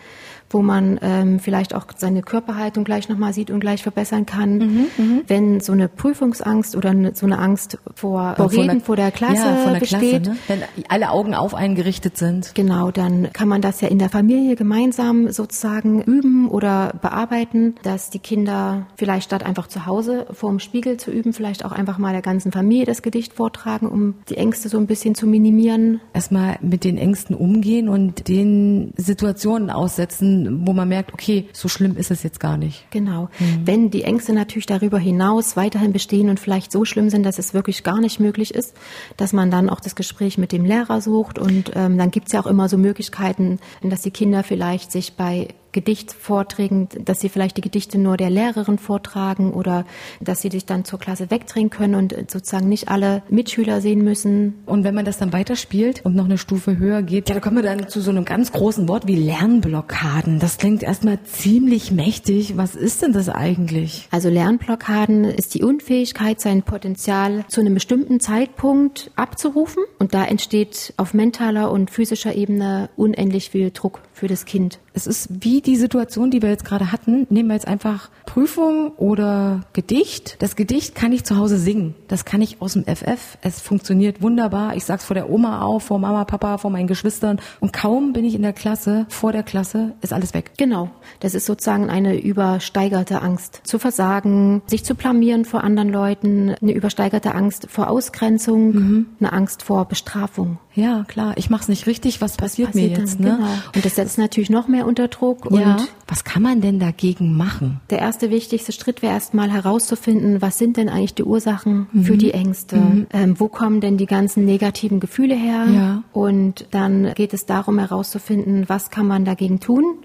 wo 0.50 0.62
man 0.62 0.98
ähm, 1.02 1.40
vielleicht 1.40 1.74
auch 1.74 1.86
seine 1.96 2.22
Körperhaltung 2.22 2.84
gleich 2.84 3.08
nochmal 3.08 3.32
sieht 3.32 3.50
und 3.50 3.60
gleich 3.60 3.82
verbessern 3.82 4.26
kann. 4.26 4.58
Mhm, 4.58 4.86
mhm, 4.96 5.22
Wenn 5.26 5.60
so 5.60 5.72
eine 5.72 5.88
Prüfungsangst 5.88 6.76
oder 6.76 6.90
eine, 6.90 7.14
so 7.14 7.26
eine 7.26 7.38
Angst 7.38 7.78
vor, 7.94 8.34
vor 8.36 8.52
Reden 8.52 8.66
der, 8.66 8.80
vor 8.80 8.96
der 8.96 9.10
Klasse 9.10 9.34
ja, 9.34 9.56
vor 9.56 9.72
der 9.72 9.80
besteht. 9.80 10.22
Klasse, 10.24 10.30
ne? 10.30 10.36
Wenn 10.48 10.62
alle 10.88 11.10
Augen 11.10 11.34
auf 11.34 11.54
einen 11.54 11.74
gerichtet 11.74 12.16
sind. 12.16 12.54
Genau, 12.54 12.90
dann 12.90 13.32
kann 13.32 13.48
man 13.48 13.60
das 13.60 13.80
ja 13.80 13.88
in 13.88 13.98
der 13.98 14.08
Familie 14.08 14.56
gemeinsam 14.56 15.30
sozusagen 15.30 16.02
üben 16.02 16.48
oder 16.48 16.94
bearbeiten, 17.00 17.74
dass 17.82 18.10
die 18.10 18.18
Kinder 18.18 18.86
vielleicht 18.96 19.24
statt 19.24 19.44
einfach 19.44 19.66
zu 19.66 19.86
Hause 19.86 20.26
vor 20.32 20.50
dem 20.50 20.60
Spiegel 20.60 20.96
zu 20.96 21.10
üben, 21.10 21.32
vielleicht 21.32 21.64
auch 21.64 21.72
einfach 21.72 21.98
mal 21.98 22.12
der 22.12 22.22
ganzen 22.22 22.52
Familie 22.52 22.86
das 22.86 23.02
Gedicht 23.02 23.34
vortragen, 23.34 23.86
um 23.86 24.14
die 24.28 24.36
Ängste 24.36 24.68
so 24.68 24.78
ein 24.78 24.86
bisschen 24.86 25.14
zu 25.14 25.26
minimieren. 25.26 26.00
Erstmal 26.12 26.58
mit 26.60 26.84
den 26.84 26.96
Ängsten 26.96 27.36
umgehen 27.36 27.88
und 27.88 28.28
den 28.28 28.92
Situationen 28.96 29.70
aussetzen, 29.70 30.37
wo 30.66 30.72
man 30.72 30.88
merkt, 30.88 31.12
okay, 31.12 31.48
so 31.52 31.68
schlimm 31.68 31.96
ist 31.96 32.10
es 32.10 32.22
jetzt 32.22 32.40
gar 32.40 32.56
nicht. 32.56 32.90
Genau. 32.90 33.28
Mhm. 33.38 33.60
Wenn 33.64 33.90
die 33.90 34.02
Ängste 34.02 34.32
natürlich 34.32 34.66
darüber 34.66 34.98
hinaus 34.98 35.56
weiterhin 35.56 35.92
bestehen 35.92 36.28
und 36.28 36.40
vielleicht 36.40 36.72
so 36.72 36.84
schlimm 36.84 37.10
sind, 37.10 37.24
dass 37.24 37.38
es 37.38 37.54
wirklich 37.54 37.82
gar 37.84 38.00
nicht 38.00 38.20
möglich 38.20 38.54
ist, 38.54 38.76
dass 39.16 39.32
man 39.32 39.50
dann 39.50 39.70
auch 39.70 39.80
das 39.80 39.94
Gespräch 39.94 40.38
mit 40.38 40.52
dem 40.52 40.64
Lehrer 40.64 41.00
sucht 41.00 41.38
und 41.38 41.72
ähm, 41.74 41.98
dann 41.98 42.10
gibt 42.10 42.28
es 42.28 42.32
ja 42.32 42.40
auch 42.40 42.46
immer 42.46 42.68
so 42.68 42.78
Möglichkeiten, 42.78 43.58
dass 43.82 44.02
die 44.02 44.10
Kinder 44.10 44.42
vielleicht 44.42 44.92
sich 44.92 45.14
bei 45.14 45.48
Gedichtvorträgen, 45.78 46.88
dass 47.04 47.20
sie 47.20 47.28
vielleicht 47.28 47.56
die 47.56 47.60
Gedichte 47.60 47.98
nur 47.98 48.16
der 48.16 48.30
Lehrerin 48.30 48.78
vortragen 48.78 49.52
oder 49.52 49.84
dass 50.20 50.42
sie 50.42 50.48
sich 50.48 50.66
dann 50.66 50.84
zur 50.84 50.98
Klasse 50.98 51.30
wegdrehen 51.30 51.70
können 51.70 51.94
und 51.94 52.12
sozusagen 52.28 52.68
nicht 52.68 52.88
alle 52.88 53.22
Mitschüler 53.28 53.80
sehen 53.80 54.02
müssen. 54.02 54.54
Und 54.66 54.82
wenn 54.82 54.96
man 54.96 55.04
das 55.04 55.18
dann 55.18 55.32
weiterspielt 55.32 56.04
und 56.04 56.16
noch 56.16 56.24
eine 56.24 56.36
Stufe 56.36 56.78
höher 56.78 57.02
geht, 57.02 57.28
ja, 57.28 57.36
da 57.36 57.40
kommen 57.40 57.56
wir 57.56 57.62
dann 57.62 57.88
zu 57.88 58.00
so 58.00 58.10
einem 58.10 58.24
ganz 58.24 58.50
großen 58.50 58.88
Wort 58.88 59.06
wie 59.06 59.14
Lernblockaden. 59.14 60.40
Das 60.40 60.58
klingt 60.58 60.82
erstmal 60.82 61.22
ziemlich 61.22 61.92
mächtig. 61.92 62.56
Was 62.56 62.74
ist 62.74 63.02
denn 63.02 63.12
das 63.12 63.28
eigentlich? 63.28 64.08
Also 64.10 64.28
Lernblockaden 64.30 65.24
ist 65.24 65.54
die 65.54 65.62
Unfähigkeit, 65.62 66.40
sein 66.40 66.64
Potenzial 66.64 67.44
zu 67.46 67.60
einem 67.60 67.74
bestimmten 67.74 68.18
Zeitpunkt 68.18 69.12
abzurufen 69.14 69.84
und 69.98 70.14
da 70.14 70.24
entsteht 70.24 70.94
auf 70.96 71.14
mentaler 71.14 71.70
und 71.70 71.90
physischer 71.90 72.34
Ebene 72.34 72.88
unendlich 72.96 73.50
viel 73.50 73.70
Druck 73.70 74.00
für 74.12 74.28
das 74.28 74.44
Kind. 74.44 74.78
Es 74.94 75.06
ist 75.06 75.28
wie 75.44 75.60
die 75.60 75.76
Situation, 75.76 76.32
die 76.32 76.42
wir 76.42 76.48
jetzt 76.48 76.64
gerade 76.64 76.90
hatten. 76.90 77.26
Nehmen 77.30 77.48
wir 77.50 77.54
jetzt 77.54 77.68
einfach 77.68 78.10
Prüfung 78.26 78.90
oder 78.96 79.60
Gedicht. 79.72 80.36
Das 80.40 80.56
Gedicht 80.56 80.96
kann 80.96 81.12
ich 81.12 81.24
zu 81.24 81.36
Hause 81.36 81.56
singen. 81.56 81.94
Das 82.08 82.24
kann 82.24 82.42
ich 82.42 82.60
aus 82.60 82.72
dem 82.72 82.84
FF. 82.84 83.38
Es 83.42 83.60
funktioniert 83.60 84.22
wunderbar. 84.22 84.74
Ich 84.74 84.84
sag's 84.84 85.04
vor 85.04 85.14
der 85.14 85.30
Oma 85.30 85.62
auf, 85.62 85.84
vor 85.84 86.00
Mama, 86.00 86.24
Papa, 86.24 86.58
vor 86.58 86.70
meinen 86.70 86.88
Geschwistern. 86.88 87.38
Und 87.60 87.72
kaum 87.72 88.12
bin 88.12 88.24
ich 88.24 88.34
in 88.34 88.42
der 88.42 88.52
Klasse, 88.52 89.06
vor 89.08 89.30
der 89.30 89.44
Klasse, 89.44 89.94
ist 90.00 90.12
alles 90.12 90.34
weg. 90.34 90.50
Genau. 90.56 90.90
Das 91.20 91.34
ist 91.34 91.46
sozusagen 91.46 91.90
eine 91.90 92.20
übersteigerte 92.20 93.22
Angst. 93.22 93.60
Zu 93.62 93.78
versagen, 93.78 94.62
sich 94.66 94.84
zu 94.84 94.96
blamieren 94.96 95.44
vor 95.44 95.62
anderen 95.62 95.90
Leuten, 95.90 96.56
eine 96.60 96.72
übersteigerte 96.72 97.36
Angst 97.36 97.68
vor 97.70 97.88
Ausgrenzung, 97.88 98.72
mhm. 98.72 99.06
eine 99.20 99.32
Angst 99.32 99.62
vor 99.62 99.87
Bestrafung. 99.88 100.58
Ja, 100.74 101.04
klar. 101.08 101.34
Ich 101.36 101.50
mach's 101.50 101.68
nicht 101.68 101.86
richtig. 101.86 102.20
Was, 102.20 102.32
was 102.32 102.36
passiert, 102.36 102.68
passiert, 102.68 102.92
mir 102.92 102.98
jetzt? 102.98 103.20
Dann, 103.20 103.26
ne? 103.26 103.36
Genau. 103.36 103.50
Und 103.74 103.84
das 103.84 103.96
setzt 103.96 104.18
natürlich 104.18 104.50
noch 104.50 104.68
mehr 104.68 104.86
unter 104.86 105.08
Druck. 105.08 105.48
Ja. 105.50 105.76
Und 105.76 105.88
was 106.06 106.24
kann 106.24 106.42
man 106.42 106.60
denn 106.60 106.78
dagegen 106.78 107.36
machen? 107.36 107.80
Der 107.90 107.98
erste 107.98 108.30
wichtigste 108.30 108.72
Schritt 108.72 109.02
wäre 109.02 109.12
erstmal 109.12 109.50
herauszufinden, 109.50 110.40
was 110.40 110.58
sind 110.58 110.76
denn 110.76 110.88
eigentlich 110.88 111.14
die 111.14 111.24
Ursachen 111.24 111.88
mhm. 111.92 112.04
für 112.04 112.16
die 112.16 112.32
Ängste? 112.32 112.76
Mhm. 112.76 113.06
Ähm, 113.12 113.40
wo 113.40 113.48
kommen 113.48 113.80
denn 113.80 113.96
die 113.96 114.06
ganzen 114.06 114.44
negativen 114.44 115.00
Gefühle 115.00 115.34
her? 115.34 115.66
Ja. 115.66 116.02
Und 116.12 116.66
dann 116.70 117.14
geht 117.14 117.34
es 117.34 117.46
darum 117.46 117.78
herauszufinden, 117.78 118.68
was 118.68 118.90
kann 118.90 119.06
man 119.06 119.24
dagegen 119.24 119.60
tun? 119.60 119.98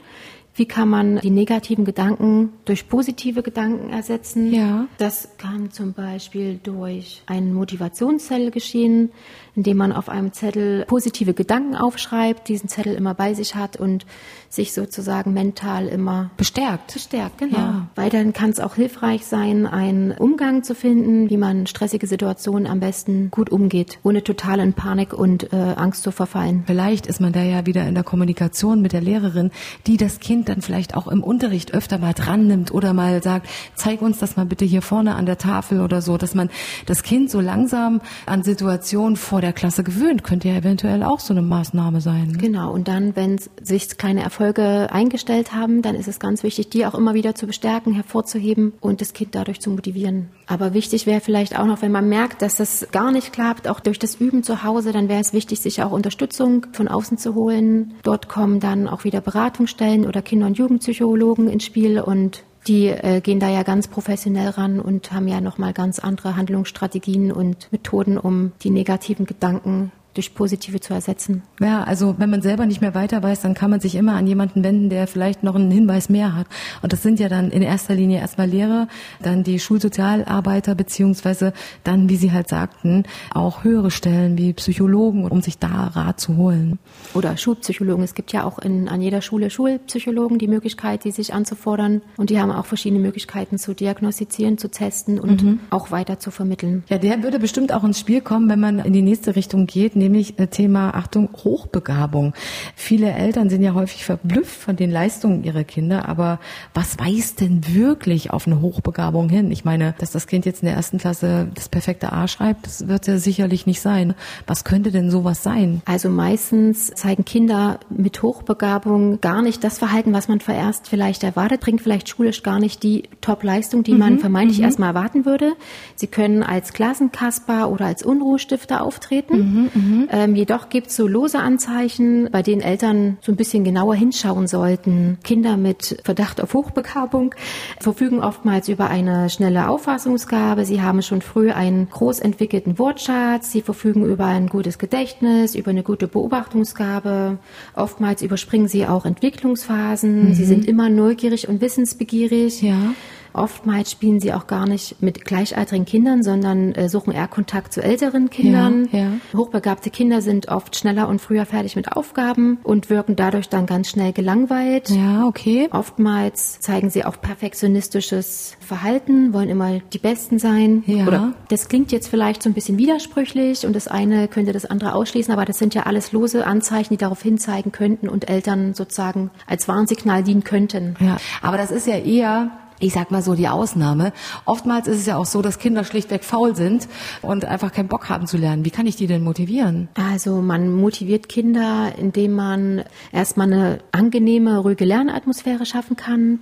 Wie 0.55 0.67
kann 0.67 0.87
man 0.87 1.17
die 1.17 1.31
negativen 1.31 1.83
Gedanken 1.83 2.53
durch 2.65 2.87
positive 2.87 3.41
Gedanken 3.41 3.89
ersetzen? 3.89 4.53
Ja. 4.53 4.85
Das 4.99 5.29
kann 5.39 5.71
zum 5.71 5.93
Beispiel 5.93 6.59
durch 6.61 7.23
einen 7.25 7.53
Motivationszettel 7.53 8.51
geschehen, 8.51 9.11
indem 9.55 9.77
man 9.77 9.91
auf 9.91 10.09
einem 10.09 10.33
Zettel 10.33 10.85
positive 10.85 11.33
Gedanken 11.33 11.75
aufschreibt, 11.75 12.47
diesen 12.47 12.69
Zettel 12.69 12.95
immer 12.95 13.13
bei 13.13 13.33
sich 13.33 13.55
hat 13.55 13.77
und 13.77 14.05
sich 14.49 14.73
sozusagen 14.73 15.33
mental 15.33 15.87
immer 15.87 16.29
bestärkt. 16.37 16.93
Bestärkt, 16.93 17.39
genau. 17.39 17.57
Ja. 17.57 17.87
Weil 17.95 18.09
dann 18.09 18.33
kann 18.33 18.51
es 18.51 18.59
auch 18.59 18.75
hilfreich 18.75 19.25
sein, 19.25 19.65
einen 19.65 20.11
Umgang 20.11 20.63
zu 20.63 20.75
finden, 20.75 21.29
wie 21.29 21.37
man 21.37 21.65
stressige 21.65 22.05
Situationen 22.05 22.67
am 22.67 22.79
besten 22.79 23.31
gut 23.31 23.49
umgeht, 23.49 23.99
ohne 24.03 24.23
total 24.23 24.59
in 24.59 24.73
Panik 24.73 25.13
und 25.13 25.51
äh, 25.53 25.55
Angst 25.55 26.03
zu 26.03 26.11
verfallen. 26.11 26.63
Vielleicht 26.67 27.07
ist 27.07 27.19
man 27.19 27.33
da 27.33 27.41
ja 27.41 27.65
wieder 27.65 27.87
in 27.87 27.95
der 27.95 28.03
Kommunikation 28.03 28.81
mit 28.81 28.93
der 28.93 29.01
Lehrerin, 29.01 29.51
die 29.87 29.97
das 29.97 30.19
Kind 30.19 30.49
dann 30.49 30.61
vielleicht 30.61 30.95
auch 30.95 31.07
im 31.07 31.23
Unterricht 31.23 31.73
öfter 31.73 31.97
mal 31.97 32.13
dran 32.13 32.47
nimmt 32.47 32.71
oder 32.71 32.93
mal 32.93 33.23
sagt, 33.23 33.47
zeig 33.75 34.01
uns 34.01 34.19
das 34.19 34.35
mal 34.35 34.45
bitte 34.45 34.65
hier 34.65 34.81
vorne 34.81 35.15
an 35.15 35.25
der 35.25 35.37
Tafel 35.37 35.81
oder 35.81 36.01
so, 36.01 36.17
dass 36.17 36.35
man 36.35 36.49
das 36.85 37.03
Kind 37.03 37.31
so 37.31 37.39
langsam 37.39 38.01
an 38.25 38.43
Situationen 38.43 39.15
vor 39.15 39.41
der 39.43 39.53
Klasse 39.53 39.83
gewöhnt, 39.83 40.23
könnte 40.23 40.47
ja 40.47 40.55
eventuell 40.55 41.03
auch 41.03 41.19
so 41.19 41.33
eine 41.33 41.41
Maßnahme 41.41 42.01
sein. 42.01 42.37
Genau, 42.39 42.71
und 42.71 42.87
dann, 42.87 43.15
wenn 43.15 43.39
sich 43.61 43.97
kleine 43.97 44.23
Erfolge 44.23 44.87
eingestellt 44.91 45.53
haben, 45.53 45.81
dann 45.81 45.95
ist 45.95 46.07
es 46.07 46.19
ganz 46.19 46.43
wichtig, 46.43 46.69
die 46.69 46.85
auch 46.85 46.95
immer 46.95 47.13
wieder 47.13 47.35
zu 47.35 47.45
bestärken, 47.45 47.93
hervorzuheben 47.93 48.73
und 48.79 49.01
das 49.01 49.13
Kind 49.13 49.35
dadurch 49.35 49.59
zu 49.59 49.69
motivieren. 49.69 50.29
Aber 50.47 50.73
wichtig 50.73 51.05
wäre 51.05 51.21
vielleicht 51.21 51.57
auch 51.59 51.65
noch, 51.65 51.81
wenn 51.81 51.91
man 51.91 52.09
merkt, 52.09 52.41
dass 52.41 52.55
das 52.55 52.87
gar 52.91 53.11
nicht 53.11 53.33
klappt, 53.33 53.67
auch 53.67 53.79
durch 53.79 53.99
das 53.99 54.15
Üben 54.15 54.43
zu 54.43 54.63
Hause, 54.63 54.91
dann 54.91 55.09
wäre 55.09 55.21
es 55.21 55.33
wichtig, 55.33 55.59
sich 55.59 55.83
auch 55.83 55.91
Unterstützung 55.91 56.67
von 56.71 56.87
außen 56.87 57.17
zu 57.17 57.35
holen. 57.35 57.93
Dort 58.03 58.29
kommen 58.29 58.59
dann 58.59 58.87
auch 58.87 59.03
wieder 59.03 59.21
Beratungsstellen 59.21 60.05
oder 60.05 60.21
Kinder- 60.21 60.47
und 60.47 60.57
Jugendpsychologen 60.57 61.49
ins 61.49 61.65
Spiel 61.65 61.99
und 61.99 62.43
die 62.67 62.87
äh, 62.87 63.21
gehen 63.21 63.39
da 63.39 63.49
ja 63.49 63.63
ganz 63.63 63.87
professionell 63.87 64.49
ran 64.49 64.79
und 64.79 65.11
haben 65.11 65.27
ja 65.27 65.41
nochmal 65.41 65.73
ganz 65.73 65.99
andere 65.99 66.35
Handlungsstrategien 66.35 67.31
und 67.31 67.71
Methoden, 67.71 68.17
um 68.17 68.53
die 68.63 68.69
negativen 68.69 69.25
Gedanken 69.25 69.91
durch 70.13 70.35
positive 70.35 70.79
zu 70.79 70.93
ersetzen. 70.93 71.43
Ja, 71.59 71.83
also 71.83 72.15
wenn 72.17 72.29
man 72.29 72.41
selber 72.41 72.65
nicht 72.65 72.81
mehr 72.81 72.93
weiter 72.93 73.23
weiß, 73.23 73.41
dann 73.41 73.53
kann 73.53 73.69
man 73.69 73.79
sich 73.79 73.95
immer 73.95 74.13
an 74.13 74.27
jemanden 74.27 74.63
wenden, 74.63 74.89
der 74.89 75.07
vielleicht 75.07 75.43
noch 75.43 75.55
einen 75.55 75.71
Hinweis 75.71 76.09
mehr 76.09 76.35
hat. 76.35 76.47
Und 76.81 76.93
das 76.93 77.01
sind 77.01 77.19
ja 77.19 77.29
dann 77.29 77.51
in 77.51 77.61
erster 77.61 77.95
Linie 77.95 78.19
erstmal 78.19 78.47
Lehrer, 78.47 78.87
dann 79.21 79.43
die 79.43 79.59
Schulsozialarbeiter, 79.59 80.75
beziehungsweise 80.75 81.53
dann, 81.83 82.09
wie 82.09 82.15
Sie 82.15 82.31
halt 82.31 82.47
sagten, 82.47 83.03
auch 83.33 83.63
höhere 83.63 83.91
Stellen 83.91 84.37
wie 84.37 84.53
Psychologen, 84.53 85.27
um 85.27 85.41
sich 85.41 85.57
da 85.57 85.87
Rat 85.87 86.19
zu 86.19 86.37
holen. 86.37 86.79
Oder 87.13 87.37
Schulpsychologen. 87.37 88.03
Es 88.03 88.13
gibt 88.13 88.31
ja 88.33 88.43
auch 88.43 88.59
in, 88.59 88.87
an 88.87 89.01
jeder 89.01 89.21
Schule 89.21 89.49
Schulpsychologen 89.49 90.37
die 90.37 90.47
Möglichkeit, 90.47 91.03
die 91.03 91.11
sich 91.11 91.33
anzufordern. 91.33 92.01
Und 92.17 92.29
die 92.29 92.39
haben 92.39 92.51
auch 92.51 92.65
verschiedene 92.65 93.01
Möglichkeiten 93.01 93.57
zu 93.57 93.73
diagnostizieren, 93.73 94.57
zu 94.57 94.69
testen 94.69 95.19
und 95.19 95.43
mhm. 95.43 95.59
auch 95.69 95.91
weiter 95.91 96.19
zu 96.19 96.31
vermitteln. 96.31 96.83
Ja, 96.89 96.97
der 96.97 97.23
würde 97.23 97.39
bestimmt 97.39 97.73
auch 97.73 97.83
ins 97.83 97.99
Spiel 97.99 98.21
kommen, 98.21 98.49
wenn 98.49 98.59
man 98.59 98.79
in 98.79 98.93
die 98.93 99.01
nächste 99.01 99.35
Richtung 99.35 99.65
geht, 99.65 99.95
nämlich 100.03 100.39
äh, 100.39 100.47
Thema, 100.47 100.93
Achtung, 100.93 101.29
Hochbegabung. 101.43 102.33
Viele 102.75 103.11
Eltern 103.11 103.49
sind 103.49 103.63
ja 103.63 103.73
häufig 103.73 104.05
verblüfft 104.05 104.61
von 104.61 104.75
den 104.75 104.91
Leistungen 104.91 105.43
ihrer 105.43 105.63
Kinder, 105.63 106.07
aber 106.07 106.39
was 106.73 106.99
weist 106.99 107.41
denn 107.41 107.61
wirklich 107.73 108.31
auf 108.31 108.47
eine 108.47 108.61
Hochbegabung 108.61 109.29
hin? 109.29 109.51
Ich 109.51 109.65
meine, 109.65 109.95
dass 109.97 110.11
das 110.11 110.27
Kind 110.27 110.45
jetzt 110.45 110.61
in 110.61 110.67
der 110.67 110.75
ersten 110.75 110.97
Klasse 110.97 111.47
das 111.53 111.69
perfekte 111.69 112.11
A 112.13 112.27
schreibt, 112.27 112.65
das 112.65 112.87
wird 112.87 113.07
ja 113.07 113.17
sicherlich 113.17 113.65
nicht 113.65 113.81
sein. 113.81 114.13
Was 114.45 114.63
könnte 114.63 114.91
denn 114.91 115.09
sowas 115.09 115.43
sein? 115.43 115.81
Also 115.85 116.09
meistens 116.09 116.87
zeigen 116.87 117.25
Kinder 117.25 117.79
mit 117.89 118.21
Hochbegabung 118.21 119.21
gar 119.21 119.41
nicht 119.41 119.63
das 119.63 119.77
Verhalten, 119.77 120.13
was 120.13 120.27
man 120.27 120.39
vorerst 120.39 120.87
vielleicht 120.87 121.23
erwartet, 121.23 121.61
bringt 121.61 121.81
vielleicht 121.81 122.09
schulisch 122.09 122.43
gar 122.43 122.59
nicht 122.59 122.83
die 122.83 123.03
Top-Leistung, 123.21 123.83
die 123.83 123.93
mhm. 123.93 123.99
man 123.99 124.19
vermeintlich 124.19 124.59
mhm. 124.59 124.65
erstmal 124.65 124.89
erwarten 124.89 125.25
würde. 125.25 125.53
Sie 125.95 126.07
können 126.07 126.43
als 126.43 126.73
Klassenkasper 126.73 127.69
oder 127.69 127.85
als 127.85 128.03
Unruhestifter 128.03 128.83
auftreten. 128.83 129.69
Mhm, 129.73 129.92
mhm. 130.01 130.09
Ähm, 130.11 130.35
jedoch 130.35 130.69
gibt 130.69 130.87
es 130.87 130.95
so 130.95 131.07
lose 131.07 131.39
Anzeichen, 131.39 132.29
bei 132.31 132.41
denen 132.41 132.61
Eltern 132.61 133.17
so 133.21 133.31
ein 133.31 133.35
bisschen 133.35 133.63
genauer 133.63 133.95
hinschauen 133.95 134.47
sollten. 134.47 135.17
Kinder 135.23 135.57
mit 135.57 136.01
Verdacht 136.03 136.41
auf 136.41 136.53
Hochbegabung 136.53 137.35
verfügen 137.79 138.19
oftmals 138.19 138.69
über 138.69 138.89
eine 138.89 139.29
schnelle 139.29 139.69
Auffassungsgabe. 139.69 140.65
Sie 140.65 140.81
haben 140.81 141.01
schon 141.01 141.21
früh 141.21 141.51
einen 141.51 141.89
groß 141.89 142.19
entwickelten 142.19 142.79
Wortschatz. 142.79 143.51
Sie 143.51 143.61
verfügen 143.61 144.05
über 144.05 144.25
ein 144.25 144.47
gutes 144.47 144.77
Gedächtnis, 144.77 145.55
über 145.55 145.71
eine 145.71 145.83
gute 145.83 146.07
Beobachtungsgabe. 146.07 147.37
Oftmals 147.75 148.21
überspringen 148.21 148.67
sie 148.67 148.85
auch 148.85 149.05
Entwicklungsphasen. 149.05 150.29
Mhm. 150.29 150.33
Sie 150.33 150.45
sind 150.45 150.67
immer 150.67 150.89
neugierig 150.89 151.47
und 151.47 151.61
wissensbegierig. 151.61 152.61
Ja. 152.61 152.93
Oftmals 153.33 153.91
spielen 153.91 154.19
sie 154.19 154.33
auch 154.33 154.47
gar 154.47 154.67
nicht 154.67 155.01
mit 155.01 155.25
gleichaltrigen 155.25 155.85
Kindern, 155.85 156.23
sondern 156.23 156.73
äh, 156.73 156.89
suchen 156.89 157.13
eher 157.13 157.27
Kontakt 157.27 157.73
zu 157.73 157.81
älteren 157.81 158.29
Kindern. 158.29 158.87
Ja, 158.91 158.99
ja. 158.99 159.07
Hochbegabte 159.35 159.89
Kinder 159.89 160.21
sind 160.21 160.49
oft 160.49 160.75
schneller 160.75 161.07
und 161.07 161.19
früher 161.19 161.45
fertig 161.45 161.75
mit 161.75 161.91
Aufgaben 161.91 162.59
und 162.63 162.89
wirken 162.89 163.15
dadurch 163.15 163.49
dann 163.49 163.65
ganz 163.65 163.89
schnell 163.89 164.13
gelangweilt. 164.13 164.89
Ja, 164.89 165.25
okay. 165.25 165.67
Oftmals 165.71 166.59
zeigen 166.59 166.89
sie 166.89 167.05
auch 167.05 167.19
perfektionistisches 167.19 168.55
Verhalten, 168.59 169.33
wollen 169.33 169.49
immer 169.49 169.79
die 169.79 169.97
Besten 169.99 170.39
sein. 170.39 170.83
Ja. 170.85 171.07
Oder 171.07 171.33
das 171.49 171.69
klingt 171.69 171.91
jetzt 171.91 172.07
vielleicht 172.07 172.43
so 172.43 172.49
ein 172.49 172.53
bisschen 172.53 172.77
widersprüchlich 172.77 173.65
und 173.65 173.75
das 173.75 173.87
eine 173.87 174.27
könnte 174.27 174.53
das 174.53 174.65
andere 174.65 174.93
ausschließen, 174.93 175.33
aber 175.33 175.45
das 175.45 175.57
sind 175.57 175.73
ja 175.73 175.83
alles 175.83 176.11
lose 176.11 176.45
Anzeichen, 176.45 176.93
die 176.93 176.97
darauf 176.97 177.21
hinzeigen 177.21 177.71
könnten 177.71 178.09
und 178.09 178.29
Eltern 178.29 178.73
sozusagen 178.73 179.31
als 179.47 179.67
Warnsignal 179.67 180.23
dienen 180.23 180.43
könnten. 180.43 180.95
Ja, 180.99 181.17
aber 181.41 181.57
das 181.57 181.71
ist 181.71 181.87
ja 181.87 181.97
eher 181.97 182.51
ich 182.79 182.93
sag 182.93 183.11
mal 183.11 183.21
so 183.21 183.35
die 183.35 183.47
Ausnahme. 183.47 184.13
Oftmals 184.45 184.87
ist 184.87 184.99
es 184.99 185.05
ja 185.05 185.17
auch 185.17 185.25
so, 185.25 185.41
dass 185.41 185.59
Kinder 185.59 185.83
schlichtweg 185.83 186.23
faul 186.23 186.55
sind 186.55 186.87
und 187.21 187.45
einfach 187.45 187.71
keinen 187.71 187.87
Bock 187.87 188.09
haben 188.09 188.27
zu 188.27 188.37
lernen. 188.37 188.65
Wie 188.65 188.71
kann 188.71 188.87
ich 188.87 188.95
die 188.95 189.07
denn 189.07 189.23
motivieren? 189.23 189.89
Also 189.95 190.41
man 190.41 190.73
motiviert 190.73 191.29
Kinder, 191.29 191.93
indem 191.97 192.33
man 192.33 192.83
erstmal 193.11 193.51
eine 193.51 193.79
angenehme, 193.91 194.57
ruhige 194.57 194.85
Lernatmosphäre 194.85 195.65
schaffen 195.65 195.95
kann, 195.95 196.39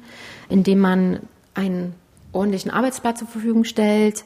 indem 0.50 0.80
man 0.80 1.20
einen 1.54 1.94
ordentlichen 2.32 2.72
Arbeitsplatz 2.72 3.20
zur 3.20 3.28
Verfügung 3.28 3.64
stellt, 3.64 4.24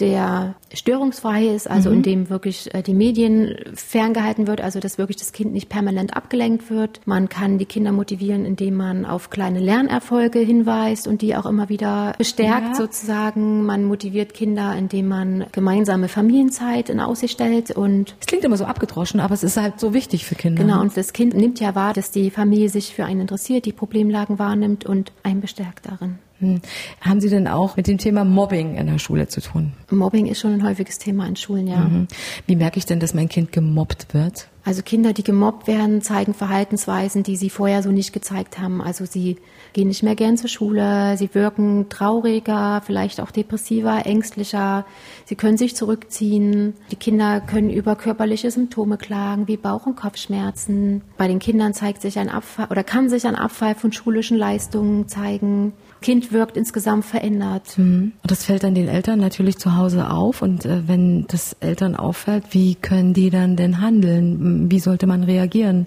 der 0.00 0.54
störungsfrei 0.72 1.46
ist, 1.46 1.68
also 1.68 1.90
mhm. 1.90 1.96
in 1.96 2.02
dem 2.02 2.30
wirklich 2.30 2.74
äh, 2.74 2.82
die 2.82 2.94
Medien 2.94 3.56
ferngehalten 3.74 4.46
wird, 4.46 4.60
also 4.60 4.80
dass 4.80 4.98
wirklich 4.98 5.16
das 5.16 5.32
Kind 5.32 5.52
nicht 5.52 5.68
permanent 5.68 6.16
abgelenkt 6.16 6.70
wird. 6.70 7.00
Man 7.06 7.28
kann 7.28 7.58
die 7.58 7.64
Kinder 7.64 7.92
motivieren, 7.92 8.44
indem 8.44 8.74
man 8.74 9.06
auf 9.06 9.30
kleine 9.30 9.60
Lernerfolge 9.60 10.38
hinweist 10.40 11.06
und 11.08 11.22
die 11.22 11.36
auch 11.36 11.46
immer 11.46 11.68
wieder 11.68 12.14
bestärkt 12.18 12.68
ja. 12.68 12.74
sozusagen. 12.74 13.64
Man 13.64 13.84
motiviert 13.84 14.34
Kinder, 14.34 14.74
indem 14.76 15.08
man 15.08 15.46
gemeinsame 15.52 16.08
Familienzeit 16.08 16.90
in 16.90 17.00
Aussicht 17.00 17.34
stellt 17.34 17.70
und 17.70 18.14
es 18.20 18.26
klingt 18.26 18.44
immer 18.44 18.56
so 18.56 18.64
abgedroschen, 18.64 19.20
aber 19.20 19.34
es 19.34 19.42
ist 19.42 19.56
halt 19.56 19.80
so 19.80 19.94
wichtig 19.94 20.24
für 20.24 20.34
Kinder. 20.34 20.62
Genau, 20.62 20.80
und 20.80 20.96
das 20.96 21.12
Kind 21.12 21.34
nimmt 21.34 21.60
ja 21.60 21.74
wahr, 21.74 21.92
dass 21.92 22.10
die 22.10 22.30
Familie 22.30 22.68
sich 22.68 22.94
für 22.94 23.04
einen 23.04 23.22
interessiert, 23.22 23.64
die 23.64 23.72
Problemlagen 23.72 24.38
wahrnimmt 24.38 24.84
und 24.86 25.12
einen 25.22 25.40
bestärkt 25.40 25.86
darin. 25.86 26.18
Hm. 26.40 26.60
Haben 27.00 27.20
Sie 27.20 27.28
denn 27.28 27.48
auch 27.48 27.76
mit 27.76 27.86
dem 27.86 27.98
Thema 27.98 28.24
Mobbing 28.24 28.76
in 28.76 28.86
der 28.86 28.98
Schule 28.98 29.28
zu 29.28 29.40
tun? 29.40 29.72
Mobbing 29.90 30.26
ist 30.26 30.40
schon 30.40 30.52
ein 30.52 30.64
häufiges 30.64 30.98
Thema 30.98 31.26
in 31.26 31.36
Schulen, 31.36 31.66
ja. 31.66 31.78
Mhm. 31.78 32.08
Wie 32.46 32.56
merke 32.56 32.78
ich 32.78 32.86
denn, 32.86 33.00
dass 33.00 33.14
mein 33.14 33.28
Kind 33.28 33.52
gemobbt 33.52 34.14
wird? 34.14 34.48
Also 34.68 34.82
Kinder, 34.82 35.14
die 35.14 35.22
gemobbt 35.22 35.66
werden, 35.66 36.02
zeigen 36.02 36.34
Verhaltensweisen, 36.34 37.22
die 37.22 37.36
sie 37.36 37.48
vorher 37.48 37.82
so 37.82 37.90
nicht 37.90 38.12
gezeigt 38.12 38.58
haben. 38.58 38.82
Also 38.82 39.06
sie 39.06 39.38
gehen 39.72 39.88
nicht 39.88 40.02
mehr 40.02 40.14
gern 40.14 40.36
zur 40.36 40.50
Schule, 40.50 41.16
sie 41.16 41.30
wirken 41.32 41.88
trauriger, 41.88 42.82
vielleicht 42.84 43.22
auch 43.22 43.30
depressiver, 43.30 44.04
ängstlicher, 44.04 44.84
sie 45.24 45.36
können 45.36 45.56
sich 45.56 45.74
zurückziehen. 45.74 46.74
Die 46.90 46.96
Kinder 46.96 47.40
können 47.40 47.70
über 47.70 47.96
körperliche 47.96 48.50
Symptome 48.50 48.98
klagen, 48.98 49.48
wie 49.48 49.56
Bauch- 49.56 49.86
und 49.86 49.96
Kopfschmerzen. 49.96 51.00
Bei 51.16 51.28
den 51.28 51.38
Kindern 51.38 51.72
zeigt 51.72 52.02
sich 52.02 52.18
ein 52.18 52.28
Abfall 52.28 52.66
oder 52.68 52.84
kann 52.84 53.08
sich 53.08 53.26
ein 53.26 53.36
Abfall 53.36 53.74
von 53.74 53.92
schulischen 53.92 54.36
Leistungen 54.36 55.08
zeigen. 55.08 55.72
Kind 56.00 56.32
wirkt 56.32 56.56
insgesamt 56.56 57.04
verändert. 57.04 57.76
Mhm. 57.76 58.12
Und 58.22 58.30
das 58.30 58.44
fällt 58.44 58.62
dann 58.62 58.74
den 58.74 58.88
Eltern 58.88 59.18
natürlich 59.18 59.58
zu 59.58 59.76
Hause 59.76 60.10
auf. 60.10 60.42
Und 60.42 60.64
äh, 60.64 60.86
wenn 60.86 61.26
das 61.26 61.54
Eltern 61.60 61.96
auffällt, 61.96 62.44
wie 62.52 62.76
können 62.76 63.14
die 63.14 63.30
dann 63.30 63.56
denn 63.56 63.80
handeln? 63.80 64.57
Wie 64.70 64.80
sollte 64.80 65.06
man 65.06 65.24
reagieren? 65.24 65.86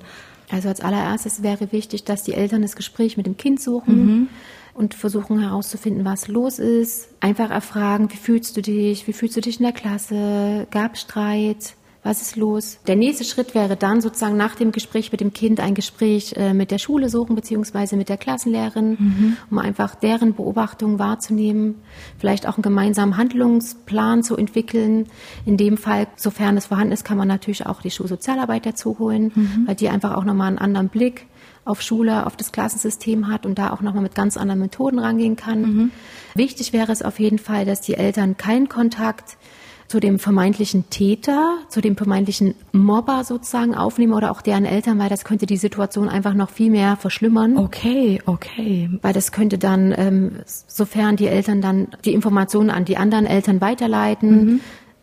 Also 0.49 0.67
als 0.69 0.81
allererstes 0.81 1.43
wäre 1.43 1.71
wichtig, 1.71 2.03
dass 2.03 2.23
die 2.23 2.33
Eltern 2.33 2.61
das 2.61 2.75
Gespräch 2.75 3.17
mit 3.17 3.25
dem 3.25 3.37
Kind 3.37 3.61
suchen. 3.61 4.05
Mhm 4.05 4.27
und 4.73 4.93
versuchen 4.93 5.39
herauszufinden, 5.39 6.05
was 6.05 6.27
los 6.27 6.59
ist. 6.59 7.09
Einfach 7.19 7.49
erfragen, 7.51 8.11
wie 8.11 8.17
fühlst 8.17 8.55
du 8.57 8.61
dich? 8.61 9.07
Wie 9.07 9.13
fühlst 9.13 9.35
du 9.35 9.41
dich 9.41 9.59
in 9.59 9.63
der 9.63 9.73
Klasse? 9.73 10.67
Gab 10.71 10.97
Streit? 10.97 11.75
Was 12.03 12.21
ist 12.21 12.35
los? 12.35 12.79
Der 12.87 12.95
nächste 12.95 13.23
Schritt 13.23 13.53
wäre 13.53 13.77
dann 13.77 14.01
sozusagen 14.01 14.35
nach 14.35 14.55
dem 14.55 14.71
Gespräch 14.71 15.11
mit 15.11 15.21
dem 15.21 15.33
Kind 15.33 15.59
ein 15.59 15.75
Gespräch 15.75 16.33
äh, 16.35 16.53
mit 16.53 16.71
der 16.71 16.79
Schule 16.79 17.09
suchen, 17.09 17.35
beziehungsweise 17.35 17.95
mit 17.95 18.09
der 18.09 18.17
Klassenlehrerin, 18.17 18.89
mhm. 18.91 19.37
um 19.51 19.59
einfach 19.59 19.93
deren 19.93 20.33
Beobachtungen 20.33 20.97
wahrzunehmen, 20.97 21.75
vielleicht 22.17 22.47
auch 22.47 22.55
einen 22.55 22.63
gemeinsamen 22.63 23.17
Handlungsplan 23.17 24.23
zu 24.23 24.35
entwickeln. 24.35 25.07
In 25.45 25.57
dem 25.57 25.77
Fall, 25.77 26.07
sofern 26.15 26.57
es 26.57 26.65
vorhanden 26.65 26.93
ist, 26.93 27.05
kann 27.05 27.17
man 27.17 27.27
natürlich 27.27 27.67
auch 27.67 27.83
die 27.83 27.91
Schulsozialarbeit 27.91 28.65
dazu 28.65 28.97
holen, 28.97 29.31
mhm. 29.35 29.63
weil 29.67 29.75
die 29.75 29.89
einfach 29.89 30.15
auch 30.15 30.23
nochmal 30.23 30.47
einen 30.47 30.57
anderen 30.57 30.89
Blick 30.89 31.27
auf 31.65 31.83
Schule, 31.83 32.25
auf 32.25 32.35
das 32.35 32.51
Klassensystem 32.51 33.27
hat 33.27 33.45
und 33.45 33.59
da 33.59 33.71
auch 33.71 33.81
nochmal 33.81 34.01
mit 34.01 34.15
ganz 34.15 34.37
anderen 34.37 34.61
Methoden 34.61 34.97
rangehen 34.97 35.35
kann. 35.35 35.61
Mhm. 35.61 35.91
Wichtig 36.33 36.73
wäre 36.73 36.91
es 36.91 37.03
auf 37.03 37.19
jeden 37.19 37.37
Fall, 37.37 37.65
dass 37.65 37.81
die 37.81 37.93
Eltern 37.93 38.37
keinen 38.37 38.67
Kontakt 38.67 39.37
zu 39.91 39.99
dem 39.99 40.19
vermeintlichen 40.19 40.89
Täter, 40.89 41.57
zu 41.67 41.81
dem 41.81 41.97
vermeintlichen 41.97 42.55
Mobber 42.71 43.25
sozusagen 43.25 43.75
aufnehmen 43.75 44.13
oder 44.13 44.31
auch 44.31 44.41
deren 44.41 44.63
Eltern, 44.63 44.97
weil 44.99 45.09
das 45.09 45.25
könnte 45.25 45.45
die 45.45 45.57
Situation 45.57 46.07
einfach 46.07 46.33
noch 46.33 46.49
viel 46.49 46.71
mehr 46.71 46.95
verschlimmern. 46.95 47.57
Okay, 47.57 48.21
okay. 48.25 48.89
Weil 49.01 49.11
das 49.11 49.33
könnte 49.33 49.57
dann, 49.57 49.93
ähm, 49.97 50.31
sofern 50.45 51.17
die 51.17 51.27
Eltern 51.27 51.59
dann 51.59 51.89
die 52.05 52.13
Informationen 52.13 52.69
an 52.69 52.85
die 52.85 52.95
anderen 52.95 53.25
Eltern 53.25 53.59
weiterleiten, 53.59 54.45
mhm. 54.45 54.59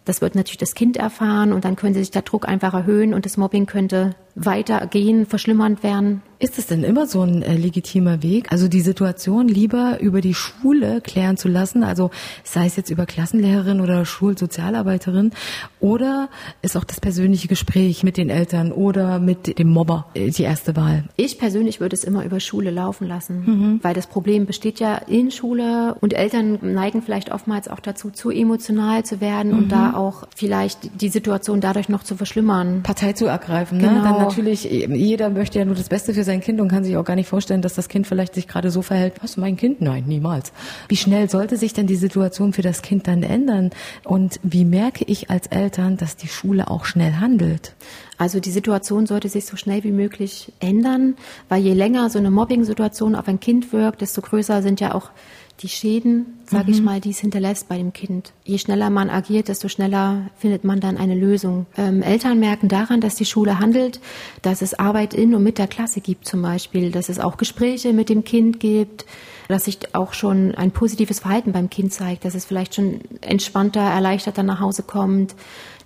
das 0.07 0.22
wird 0.22 0.35
natürlich 0.35 0.57
das 0.57 0.74
Kind 0.74 0.96
erfahren 0.96 1.53
und 1.53 1.66
dann 1.66 1.77
könnte 1.77 1.98
sich 1.98 2.11
der 2.11 2.22
Druck 2.22 2.48
einfach 2.48 2.72
erhöhen 2.72 3.12
und 3.12 3.27
das 3.27 3.37
Mobbing 3.37 3.66
könnte 3.66 4.14
weitergehen, 4.37 5.27
verschlimmernd 5.27 5.83
werden. 5.83 6.22
Ist 6.40 6.57
es 6.57 6.66
denn 6.66 6.85
immer 6.85 7.09
so 7.09 7.22
ein 7.22 7.42
äh, 7.42 7.57
legitimer 7.57 8.22
Weg, 8.22 8.53
also 8.53 8.68
die 8.68 8.81
Situation 8.81 9.48
lieber 9.48 9.98
über 10.01 10.20
die 10.20 10.35
Schule 10.35 11.01
klären 11.01 11.37
zu 11.37 11.48
lassen, 11.48 11.83
also 11.83 12.12
sei 12.44 12.66
es 12.66 12.77
jetzt 12.77 12.90
über 12.90 13.07
Klassenlehrerin 13.07 13.81
oder 13.81 14.05
Schulsozialarbeiterin, 14.05 15.33
oder 15.81 16.29
ist 16.62 16.77
auch 16.77 16.85
das 16.85 17.01
persönliche 17.01 17.48
Gespräch 17.48 18.05
mit 18.05 18.16
den 18.16 18.31
Eltern 18.31 18.70
oder 18.70 19.18
mit 19.18 19.59
dem 19.59 19.68
Mobber 19.68 20.07
äh, 20.14 20.31
die 20.31 20.44
erste 20.44 20.77
Wahl? 20.77 21.05
Ich 21.16 21.40
persönlich 21.40 21.81
würde 21.81 21.96
es 21.96 22.05
immer 22.05 22.24
über 22.24 22.38
Schule 22.38 22.70
laufen 22.70 23.09
lassen, 23.09 23.42
mhm. 23.44 23.81
weil 23.83 23.94
das 23.94 24.07
Problem 24.07 24.46
besteht 24.46 24.79
ja 24.79 24.94
in 24.94 25.33
Schule 25.33 25.96
und 26.01 26.14
Eltern 26.14 26.61
neigen 26.62 27.03
vielleicht 27.03 27.33
oftmals 27.33 27.66
auch 27.66 27.81
dazu, 27.81 28.11
zu 28.11 28.31
emotional 28.31 29.05
zu 29.05 29.20
werden 29.20 29.51
mhm. 29.51 29.59
und 29.59 29.72
da 29.72 29.94
auch 29.94 30.22
vielleicht 30.37 31.01
die 31.01 31.09
Situation 31.09 31.61
dadurch 31.61 31.88
noch 31.88 32.05
zu 32.05 32.14
verschlimmern. 32.14 32.85
Partei 32.85 33.12
zu 33.14 33.27
ergreifen, 33.27 33.81
genau. 33.81 33.94
ne? 33.94 34.03
Dann 34.03 34.18
natürlich, 34.18 34.62
jeder 34.62 35.31
möchte 35.31 35.59
ja 35.59 35.64
nur 35.64 35.74
das 35.74 35.88
Beste 35.88 36.14
für 36.14 36.28
sein 36.29 36.41
Kind 36.41 36.61
und 36.61 36.69
kann 36.69 36.85
sich 36.85 36.97
auch 36.97 37.05
gar 37.05 37.17
nicht 37.17 37.29
vorstellen, 37.29 37.62
dass 37.62 37.75
das 37.75 37.88
Kind 37.88 38.07
vielleicht 38.07 38.35
sich 38.35 38.47
gerade 38.47 38.71
so 38.71 38.83
verhält. 38.83 39.14
Was, 39.23 39.37
mein 39.37 39.57
Kind? 39.57 39.81
Nein, 39.81 40.05
niemals. 40.07 40.53
Wie 40.88 40.97
schnell 40.97 41.29
sollte 41.29 41.57
sich 41.57 41.73
denn 41.73 41.88
die 41.88 41.97
Situation 41.97 42.53
für 42.53 42.62
das 42.62 42.83
Kind 42.83 43.09
dann 43.09 43.25
ändern? 43.25 43.71
Und 44.05 44.38
wie 44.45 44.64
merke 44.64 45.05
ich 45.05 45.31
als 45.31 45.49
Eltern, 45.49 45.97
dass 45.97 46.14
die 46.14 46.29
Schule 46.29 46.71
auch 46.71 46.85
schnell 46.85 47.14
handelt? 47.14 47.75
Also 48.19 48.38
die 48.38 48.51
Situation 48.51 49.07
sollte 49.07 49.29
sich 49.29 49.47
so 49.47 49.57
schnell 49.57 49.83
wie 49.83 49.93
möglich 49.93 50.53
ändern, 50.61 51.17
weil 51.49 51.62
je 51.62 51.73
länger 51.73 52.11
so 52.11 52.19
eine 52.19 52.31
Mobbing-Situation 52.31 53.14
auf 53.14 53.27
ein 53.27 53.41
Kind 53.41 53.73
wirkt, 53.73 54.01
desto 54.01 54.21
größer 54.21 54.62
sind 54.62 54.81
ja 54.81 54.95
auch 54.95 55.11
die 55.61 55.68
Schäden, 55.68 56.38
sage 56.47 56.68
mhm. 56.68 56.73
ich 56.73 56.83
mal, 56.83 57.01
die 57.01 57.11
es 57.11 57.18
hinterlässt 57.18 57.68
bei 57.68 57.79
dem 57.79 57.92
Kind. 57.92 58.33
Je 58.44 58.59
schneller 58.59 58.90
man 58.90 59.11
agiert, 59.11 59.49
desto 59.49 59.68
schneller 59.68 60.31
findet 60.37 60.64
man 60.64 60.81
dann 60.81 60.97
eine 60.97 61.14
Lösung. 61.14 61.66
Ähm, 61.77 62.03
Eltern 62.03 62.38
merken 62.38 62.68
daran, 62.68 63.01
dass 63.01 63.16
die 63.16 63.25
Schule 63.25 63.59
handelt, 63.59 64.01
dass 64.42 64.62
es 64.62 64.75
Arbeit 64.75 65.14
in 65.14 65.35
und 65.35 65.42
mit 65.42 65.59
der 65.59 65.66
Klasse 65.66 66.01
gibt 66.01 66.27
zum 66.27 66.42
Beispiel, 66.42 66.90
dass 66.90 67.09
es 67.09 67.18
auch 67.18 67.37
Gespräche 67.37 67.92
mit 67.92 68.09
dem 68.09 68.25
Kind 68.25 68.61
gibt, 68.61 69.05
dass 69.49 69.64
sich 69.64 69.79
auch 69.94 70.12
schon 70.12 70.55
ein 70.55 70.71
positives 70.71 71.21
Verhalten 71.21 71.53
beim 71.53 71.71
Kind 71.71 71.92
zeigt, 71.92 72.25
dass 72.25 72.35
es 72.35 72.44
vielleicht 72.44 72.75
schon 72.75 73.01
entspannter, 73.23 73.81
erleichterter 73.81 74.42
nach 74.42 74.61
Hause 74.61 74.83
kommt, 74.83 75.35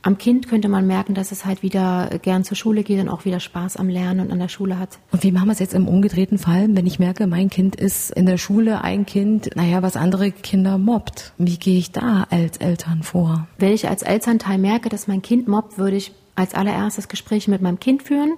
am 0.02 0.18
Kind 0.18 0.48
könnte 0.48 0.68
man 0.68 0.86
merken, 0.86 1.14
dass 1.14 1.30
es 1.30 1.44
halt 1.44 1.62
wieder 1.62 2.10
gern 2.22 2.42
zur 2.42 2.56
Schule 2.56 2.82
geht 2.82 3.00
und 3.00 3.08
auch 3.08 3.24
wieder 3.24 3.38
Spaß 3.38 3.76
am 3.76 3.88
Lernen 3.88 4.20
und 4.20 4.32
an 4.32 4.40
der 4.40 4.48
Schule 4.48 4.78
hat. 4.78 4.98
Und 5.12 5.22
wie 5.22 5.30
machen 5.30 5.46
wir 5.46 5.52
es 5.52 5.60
jetzt 5.60 5.74
im 5.74 5.86
umgedrehten 5.86 6.38
Fall, 6.38 6.68
wenn 6.70 6.86
ich 6.86 6.98
merke, 6.98 7.26
mein 7.28 7.50
Kind 7.50 7.76
ist 7.76 8.10
in 8.10 8.26
der 8.26 8.36
Schule 8.36 8.82
ein 8.82 9.06
Kind, 9.06 9.50
naja, 9.54 9.82
was 9.82 9.96
andere 9.96 10.32
Kinder 10.32 10.76
mobbt? 10.76 11.32
Wie 11.38 11.56
gehe 11.56 11.78
ich 11.78 11.92
da 11.92 12.26
als 12.30 12.56
Eltern 12.56 13.04
vor? 13.04 13.46
Wenn 13.58 13.72
ich 13.72 13.88
als 13.88 14.02
Elternteil 14.02 14.58
merke, 14.58 14.88
dass 14.88 15.06
mein 15.06 15.22
Kind 15.22 15.46
mobbt, 15.46 15.78
würde 15.78 15.96
ich 15.96 16.12
als 16.34 16.54
allererstes 16.54 17.08
Gespräche 17.08 17.50
mit 17.50 17.62
meinem 17.62 17.78
Kind 17.78 18.02
führen, 18.02 18.32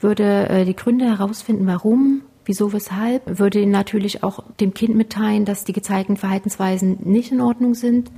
würde 0.00 0.48
äh, 0.48 0.64
die 0.64 0.76
Gründe 0.76 1.06
herausfinden, 1.06 1.66
warum, 1.66 2.22
wieso, 2.44 2.72
weshalb, 2.72 3.38
würde 3.38 3.66
natürlich 3.66 4.22
auch 4.22 4.44
dem 4.60 4.74
Kind 4.74 4.94
mitteilen, 4.94 5.44
dass 5.44 5.64
die 5.64 5.72
gezeigten 5.72 6.16
Verhaltensweisen 6.16 6.98
nicht 7.02 7.32
in 7.32 7.40
Ordnung 7.40 7.74
sind 7.74 8.10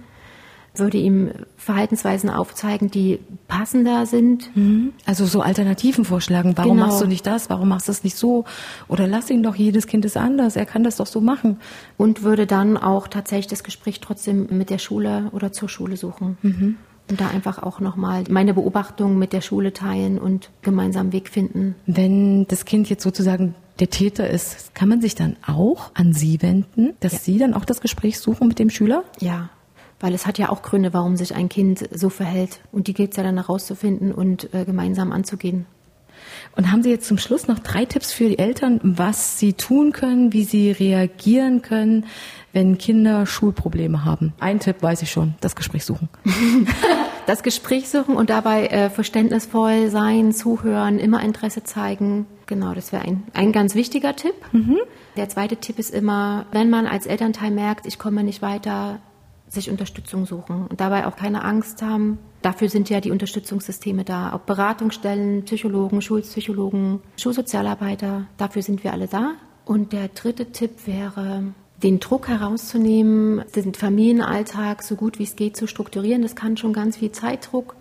würde 0.75 0.99
ihm 0.99 1.31
Verhaltensweisen 1.57 2.31
aufzeigen, 2.31 2.91
die 2.91 3.21
passender 3.49 4.07
sind. 4.07 4.55
Mhm. 4.57 4.93
Also 5.05 5.27
so 5.27 5.43
Alternativen 5.43 6.05
vorschlagen. 6.05 6.57
Warum 6.57 6.77
genau. 6.77 6.87
machst 6.87 7.03
du 7.03 7.07
nicht 7.07 7.27
das? 7.27 7.51
Warum 7.51 7.69
machst 7.69 7.89
du 7.89 7.93
es 7.93 8.05
nicht 8.05 8.17
so? 8.17 8.45
Oder 8.89 9.07
lass 9.07 9.29
ihn 9.31 9.43
doch, 9.43 9.55
jedes 9.55 9.87
Kind 9.87 10.05
ist 10.05 10.17
anders. 10.17 10.57
Er 10.57 10.67
kann 10.67 10.83
das 10.83 10.97
doch 10.97 11.07
so 11.07 11.21
machen. 11.21 11.59
Und 11.99 12.23
würde 12.23 12.47
dann 12.47 12.77
auch 12.77 13.09
tatsächlich 13.09 13.49
das 13.49 13.65
Gespräch 13.65 14.01
trotzdem 14.01 14.47
mit 14.51 14.71
der 14.71 14.79
Schule 14.79 15.31
oder 15.33 15.53
zur 15.53 15.69
Schule 15.69 15.97
suchen. 15.97 16.39
Mhm. 16.43 16.77
Und 17.11 17.21
da 17.21 17.29
einfach 17.29 17.63
auch 17.63 17.81
nochmal 17.81 18.25
meine 18.31 18.55
Beobachtungen 18.55 19.19
mit 19.19 19.33
der 19.33 19.41
Schule 19.41 19.73
teilen 19.73 20.19
und 20.19 20.51
gemeinsam 20.63 21.13
Weg 21.13 21.29
finden. 21.29 21.75
Wenn 21.85 22.47
das 22.47 22.65
Kind 22.65 22.89
jetzt 22.89 23.03
sozusagen 23.03 23.55
der 23.81 23.91
Täter 23.91 24.31
ist, 24.31 24.75
kann 24.75 24.89
man 24.89 25.01
sich 25.01 25.15
dann 25.15 25.37
auch 25.47 25.91
an 25.95 26.13
Sie 26.13 26.41
wenden, 26.41 26.95
dass 27.01 27.13
ja. 27.13 27.19
Sie 27.19 27.39
dann 27.39 27.55
auch 27.55 27.65
das 27.65 27.81
Gespräch 27.81 28.19
suchen 28.19 28.47
mit 28.49 28.59
dem 28.59 28.71
Schüler? 28.71 29.03
Ja, 29.21 29.51
weil 30.03 30.13
es 30.13 30.27
hat 30.27 30.37
ja 30.37 30.51
auch 30.51 30.61
Gründe, 30.61 30.93
warum 30.93 31.17
sich 31.17 31.35
ein 31.35 31.49
Kind 31.49 31.89
so 31.97 32.11
verhält. 32.11 32.61
Und 32.73 32.89
die 32.89 32.93
gilt 32.93 33.13
es 33.13 33.17
ja 33.17 33.23
dann 33.23 33.37
herauszufinden 33.37 34.13
und 34.13 34.53
äh, 34.53 34.67
gemeinsam 34.67 35.13
anzugehen. 35.13 35.65
Und 36.57 36.71
haben 36.71 36.83
Sie 36.83 36.91
jetzt 36.91 37.07
zum 37.07 37.19
Schluss 37.19 37.49
noch 37.49 37.61
drei 37.61 37.85
Tipps 37.85 38.13
für 38.13 38.29
die 38.29 38.39
Eltern, 38.39 38.81
was 38.83 39.39
sie 39.39 39.55
tun 39.55 39.93
können, 39.93 40.33
wie 40.33 40.45
sie 40.45 40.71
reagieren 40.71 41.63
können, 41.63 42.05
wenn 42.53 42.79
Kinder 42.79 43.27
Schulprobleme 43.27 44.05
haben? 44.05 44.35
Ein 44.39 44.61
Tipp 44.61 44.83
weiß 44.83 45.03
ich 45.03 45.11
schon, 45.11 45.35
das 45.41 45.57
Gespräch 45.57 45.85
suchen. 45.85 46.09
das 47.27 47.43
Gespräch 47.43 47.89
suchen 47.89 48.17
und 48.17 48.29
dabei 48.29 48.67
äh, 48.67 48.91
verständnisvoll 48.91 49.89
sein, 49.89 50.33
zuhören, 50.33 50.99
immer 50.99 51.23
Interesse 51.23 51.65
zeigen. 51.65 52.27
Genau, 52.47 52.75
das 52.75 52.93
wäre 52.93 53.03
ein, 53.05 53.23
ein 53.33 53.53
ganz 53.53 53.75
wichtiger 53.75 54.15
Tipp. 54.15 54.35
Mhm. 54.53 54.79
Der 55.17 55.29
zweite 55.29 55.57
Tipp 55.57 55.79
ist 55.79 55.95
immer, 55.95 56.47
wenn 56.53 56.71
man 56.71 56.87
als 56.87 57.07
Elternteil 57.07 57.51
merkt, 57.51 57.87
ich 57.87 57.99
komme 57.99 58.25
nicht 58.25 58.43
weiter, 58.43 59.01
sich 59.53 59.71
Unterstützung 59.71 60.25
suchen 60.27 60.67
und 60.67 60.81
dabei 60.81 61.07
auch 61.07 61.17
keine 61.17 61.45
Angst 61.45 61.83
haben. 61.83 62.19
Dafür 62.41 62.69
sind 62.69 62.89
ja 62.91 63.01
die 63.01 63.11
Unterstützungssysteme 63.11 64.05
da, 64.05 64.35
ob 64.35 64.47
Beratungsstellen, 64.47 65.45
Psychologen, 65.45 66.01
Schulpsychologen, 66.01 67.01
Schulsozialarbeiter, 67.19 68.27
dafür 68.39 68.63
sind 68.63 68.83
wir 68.83 68.93
alle 68.93 69.09
da. 69.09 69.33
Und 69.65 69.93
der 69.93 70.09
dritte 70.09 70.47
Tipp 70.47 70.87
wäre, 70.87 71.45
den 71.83 72.01
Druck 72.01 72.29
herauszunehmen, 72.29 73.45
den 73.55 73.75
Familienalltag 73.75 74.83
so 74.83 74.97
gut 74.97 75.19
wie 75.19 75.25
es 75.25 75.37
geht 75.37 75.57
zu 75.57 75.67
strukturieren. 75.67 76.23
Das 76.23 76.35
kann 76.35 76.57
schon 76.57 76.73
ganz 76.73 76.97
viel 76.97 77.13
Zeitdruck 77.13 77.77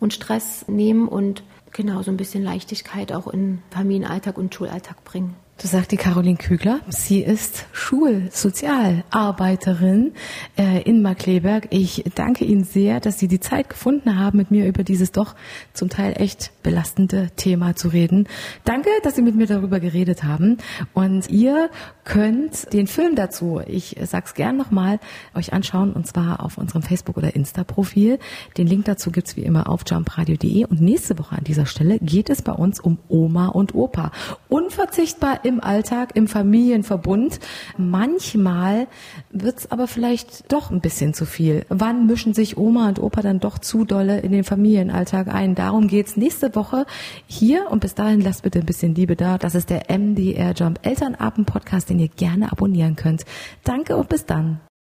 und 0.00 0.12
Stress 0.12 0.66
nehmen 0.68 1.08
und 1.08 1.42
genau 1.72 2.02
so 2.02 2.10
ein 2.10 2.16
bisschen 2.16 2.44
Leichtigkeit 2.44 3.12
auch 3.12 3.26
in 3.26 3.62
Familienalltag 3.70 4.38
und 4.38 4.54
Schulalltag 4.54 5.02
bringen. 5.04 5.34
Du 5.64 5.70
sagst 5.70 5.90
die 5.92 5.96
Caroline 5.96 6.36
Kügler. 6.36 6.80
Sie 6.90 7.22
ist 7.22 7.64
Schulsozialarbeiterin 7.72 10.12
äh, 10.58 10.82
in 10.82 11.00
Markleberg. 11.00 11.68
Ich 11.70 12.04
danke 12.14 12.44
Ihnen 12.44 12.64
sehr, 12.64 13.00
dass 13.00 13.18
Sie 13.18 13.28
die 13.28 13.40
Zeit 13.40 13.70
gefunden 13.70 14.18
haben, 14.18 14.36
mit 14.36 14.50
mir 14.50 14.66
über 14.66 14.84
dieses 14.84 15.10
doch 15.10 15.34
zum 15.72 15.88
Teil 15.88 16.20
echt 16.20 16.50
belastende 16.62 17.30
Thema 17.36 17.76
zu 17.76 17.88
reden. 17.88 18.28
Danke, 18.66 18.90
dass 19.04 19.16
Sie 19.16 19.22
mit 19.22 19.36
mir 19.36 19.46
darüber 19.46 19.80
geredet 19.80 20.22
haben. 20.22 20.58
Und 20.92 21.30
ihr 21.30 21.70
könnt 22.04 22.70
den 22.74 22.86
Film 22.86 23.16
dazu, 23.16 23.62
ich 23.66 23.96
sag's 24.04 24.34
gern 24.34 24.58
nochmal, 24.58 25.00
euch 25.34 25.54
anschauen 25.54 25.94
und 25.94 26.06
zwar 26.06 26.44
auf 26.44 26.58
unserem 26.58 26.82
Facebook- 26.82 27.16
oder 27.16 27.34
Insta-Profil. 27.34 28.18
Den 28.58 28.66
Link 28.66 28.84
dazu 28.84 29.10
gibt's 29.10 29.34
wie 29.36 29.44
immer 29.44 29.70
auf 29.70 29.80
jumpradio.de. 29.86 30.66
Und 30.66 30.82
nächste 30.82 31.18
Woche 31.18 31.38
an 31.38 31.44
dieser 31.44 31.64
Stelle 31.64 31.98
geht 32.00 32.28
es 32.28 32.42
bei 32.42 32.52
uns 32.52 32.80
um 32.80 32.98
Oma 33.08 33.48
und 33.48 33.74
Opa. 33.74 34.12
Unverzichtbar 34.50 35.42
im 35.54 35.62
Alltag, 35.62 36.10
im 36.14 36.28
Familienverbund. 36.28 37.40
Manchmal 37.76 38.86
wird's 39.30 39.70
aber 39.70 39.86
vielleicht 39.86 40.52
doch 40.52 40.70
ein 40.70 40.80
bisschen 40.80 41.14
zu 41.14 41.24
viel. 41.24 41.64
Wann 41.68 42.06
mischen 42.06 42.34
sich 42.34 42.56
Oma 42.56 42.88
und 42.88 43.00
Opa 43.00 43.22
dann 43.22 43.40
doch 43.40 43.58
zu 43.58 43.84
dolle 43.84 44.20
in 44.20 44.32
den 44.32 44.44
Familienalltag 44.44 45.28
ein? 45.28 45.54
Darum 45.54 45.88
geht's 45.88 46.16
nächste 46.16 46.54
Woche 46.54 46.86
hier 47.26 47.70
und 47.70 47.80
bis 47.80 47.94
dahin 47.94 48.20
lasst 48.20 48.42
bitte 48.42 48.58
ein 48.58 48.66
bisschen 48.66 48.94
Liebe 48.94 49.16
da. 49.16 49.38
Das 49.38 49.54
ist 49.54 49.70
der 49.70 49.84
MDR 49.88 50.52
Jump 50.52 50.80
Elternabend 50.82 51.46
Podcast, 51.46 51.90
den 51.90 51.98
ihr 51.98 52.08
gerne 52.08 52.50
abonnieren 52.50 52.96
könnt. 52.96 53.24
Danke 53.62 53.96
und 53.96 54.08
bis 54.08 54.26
dann. 54.26 54.60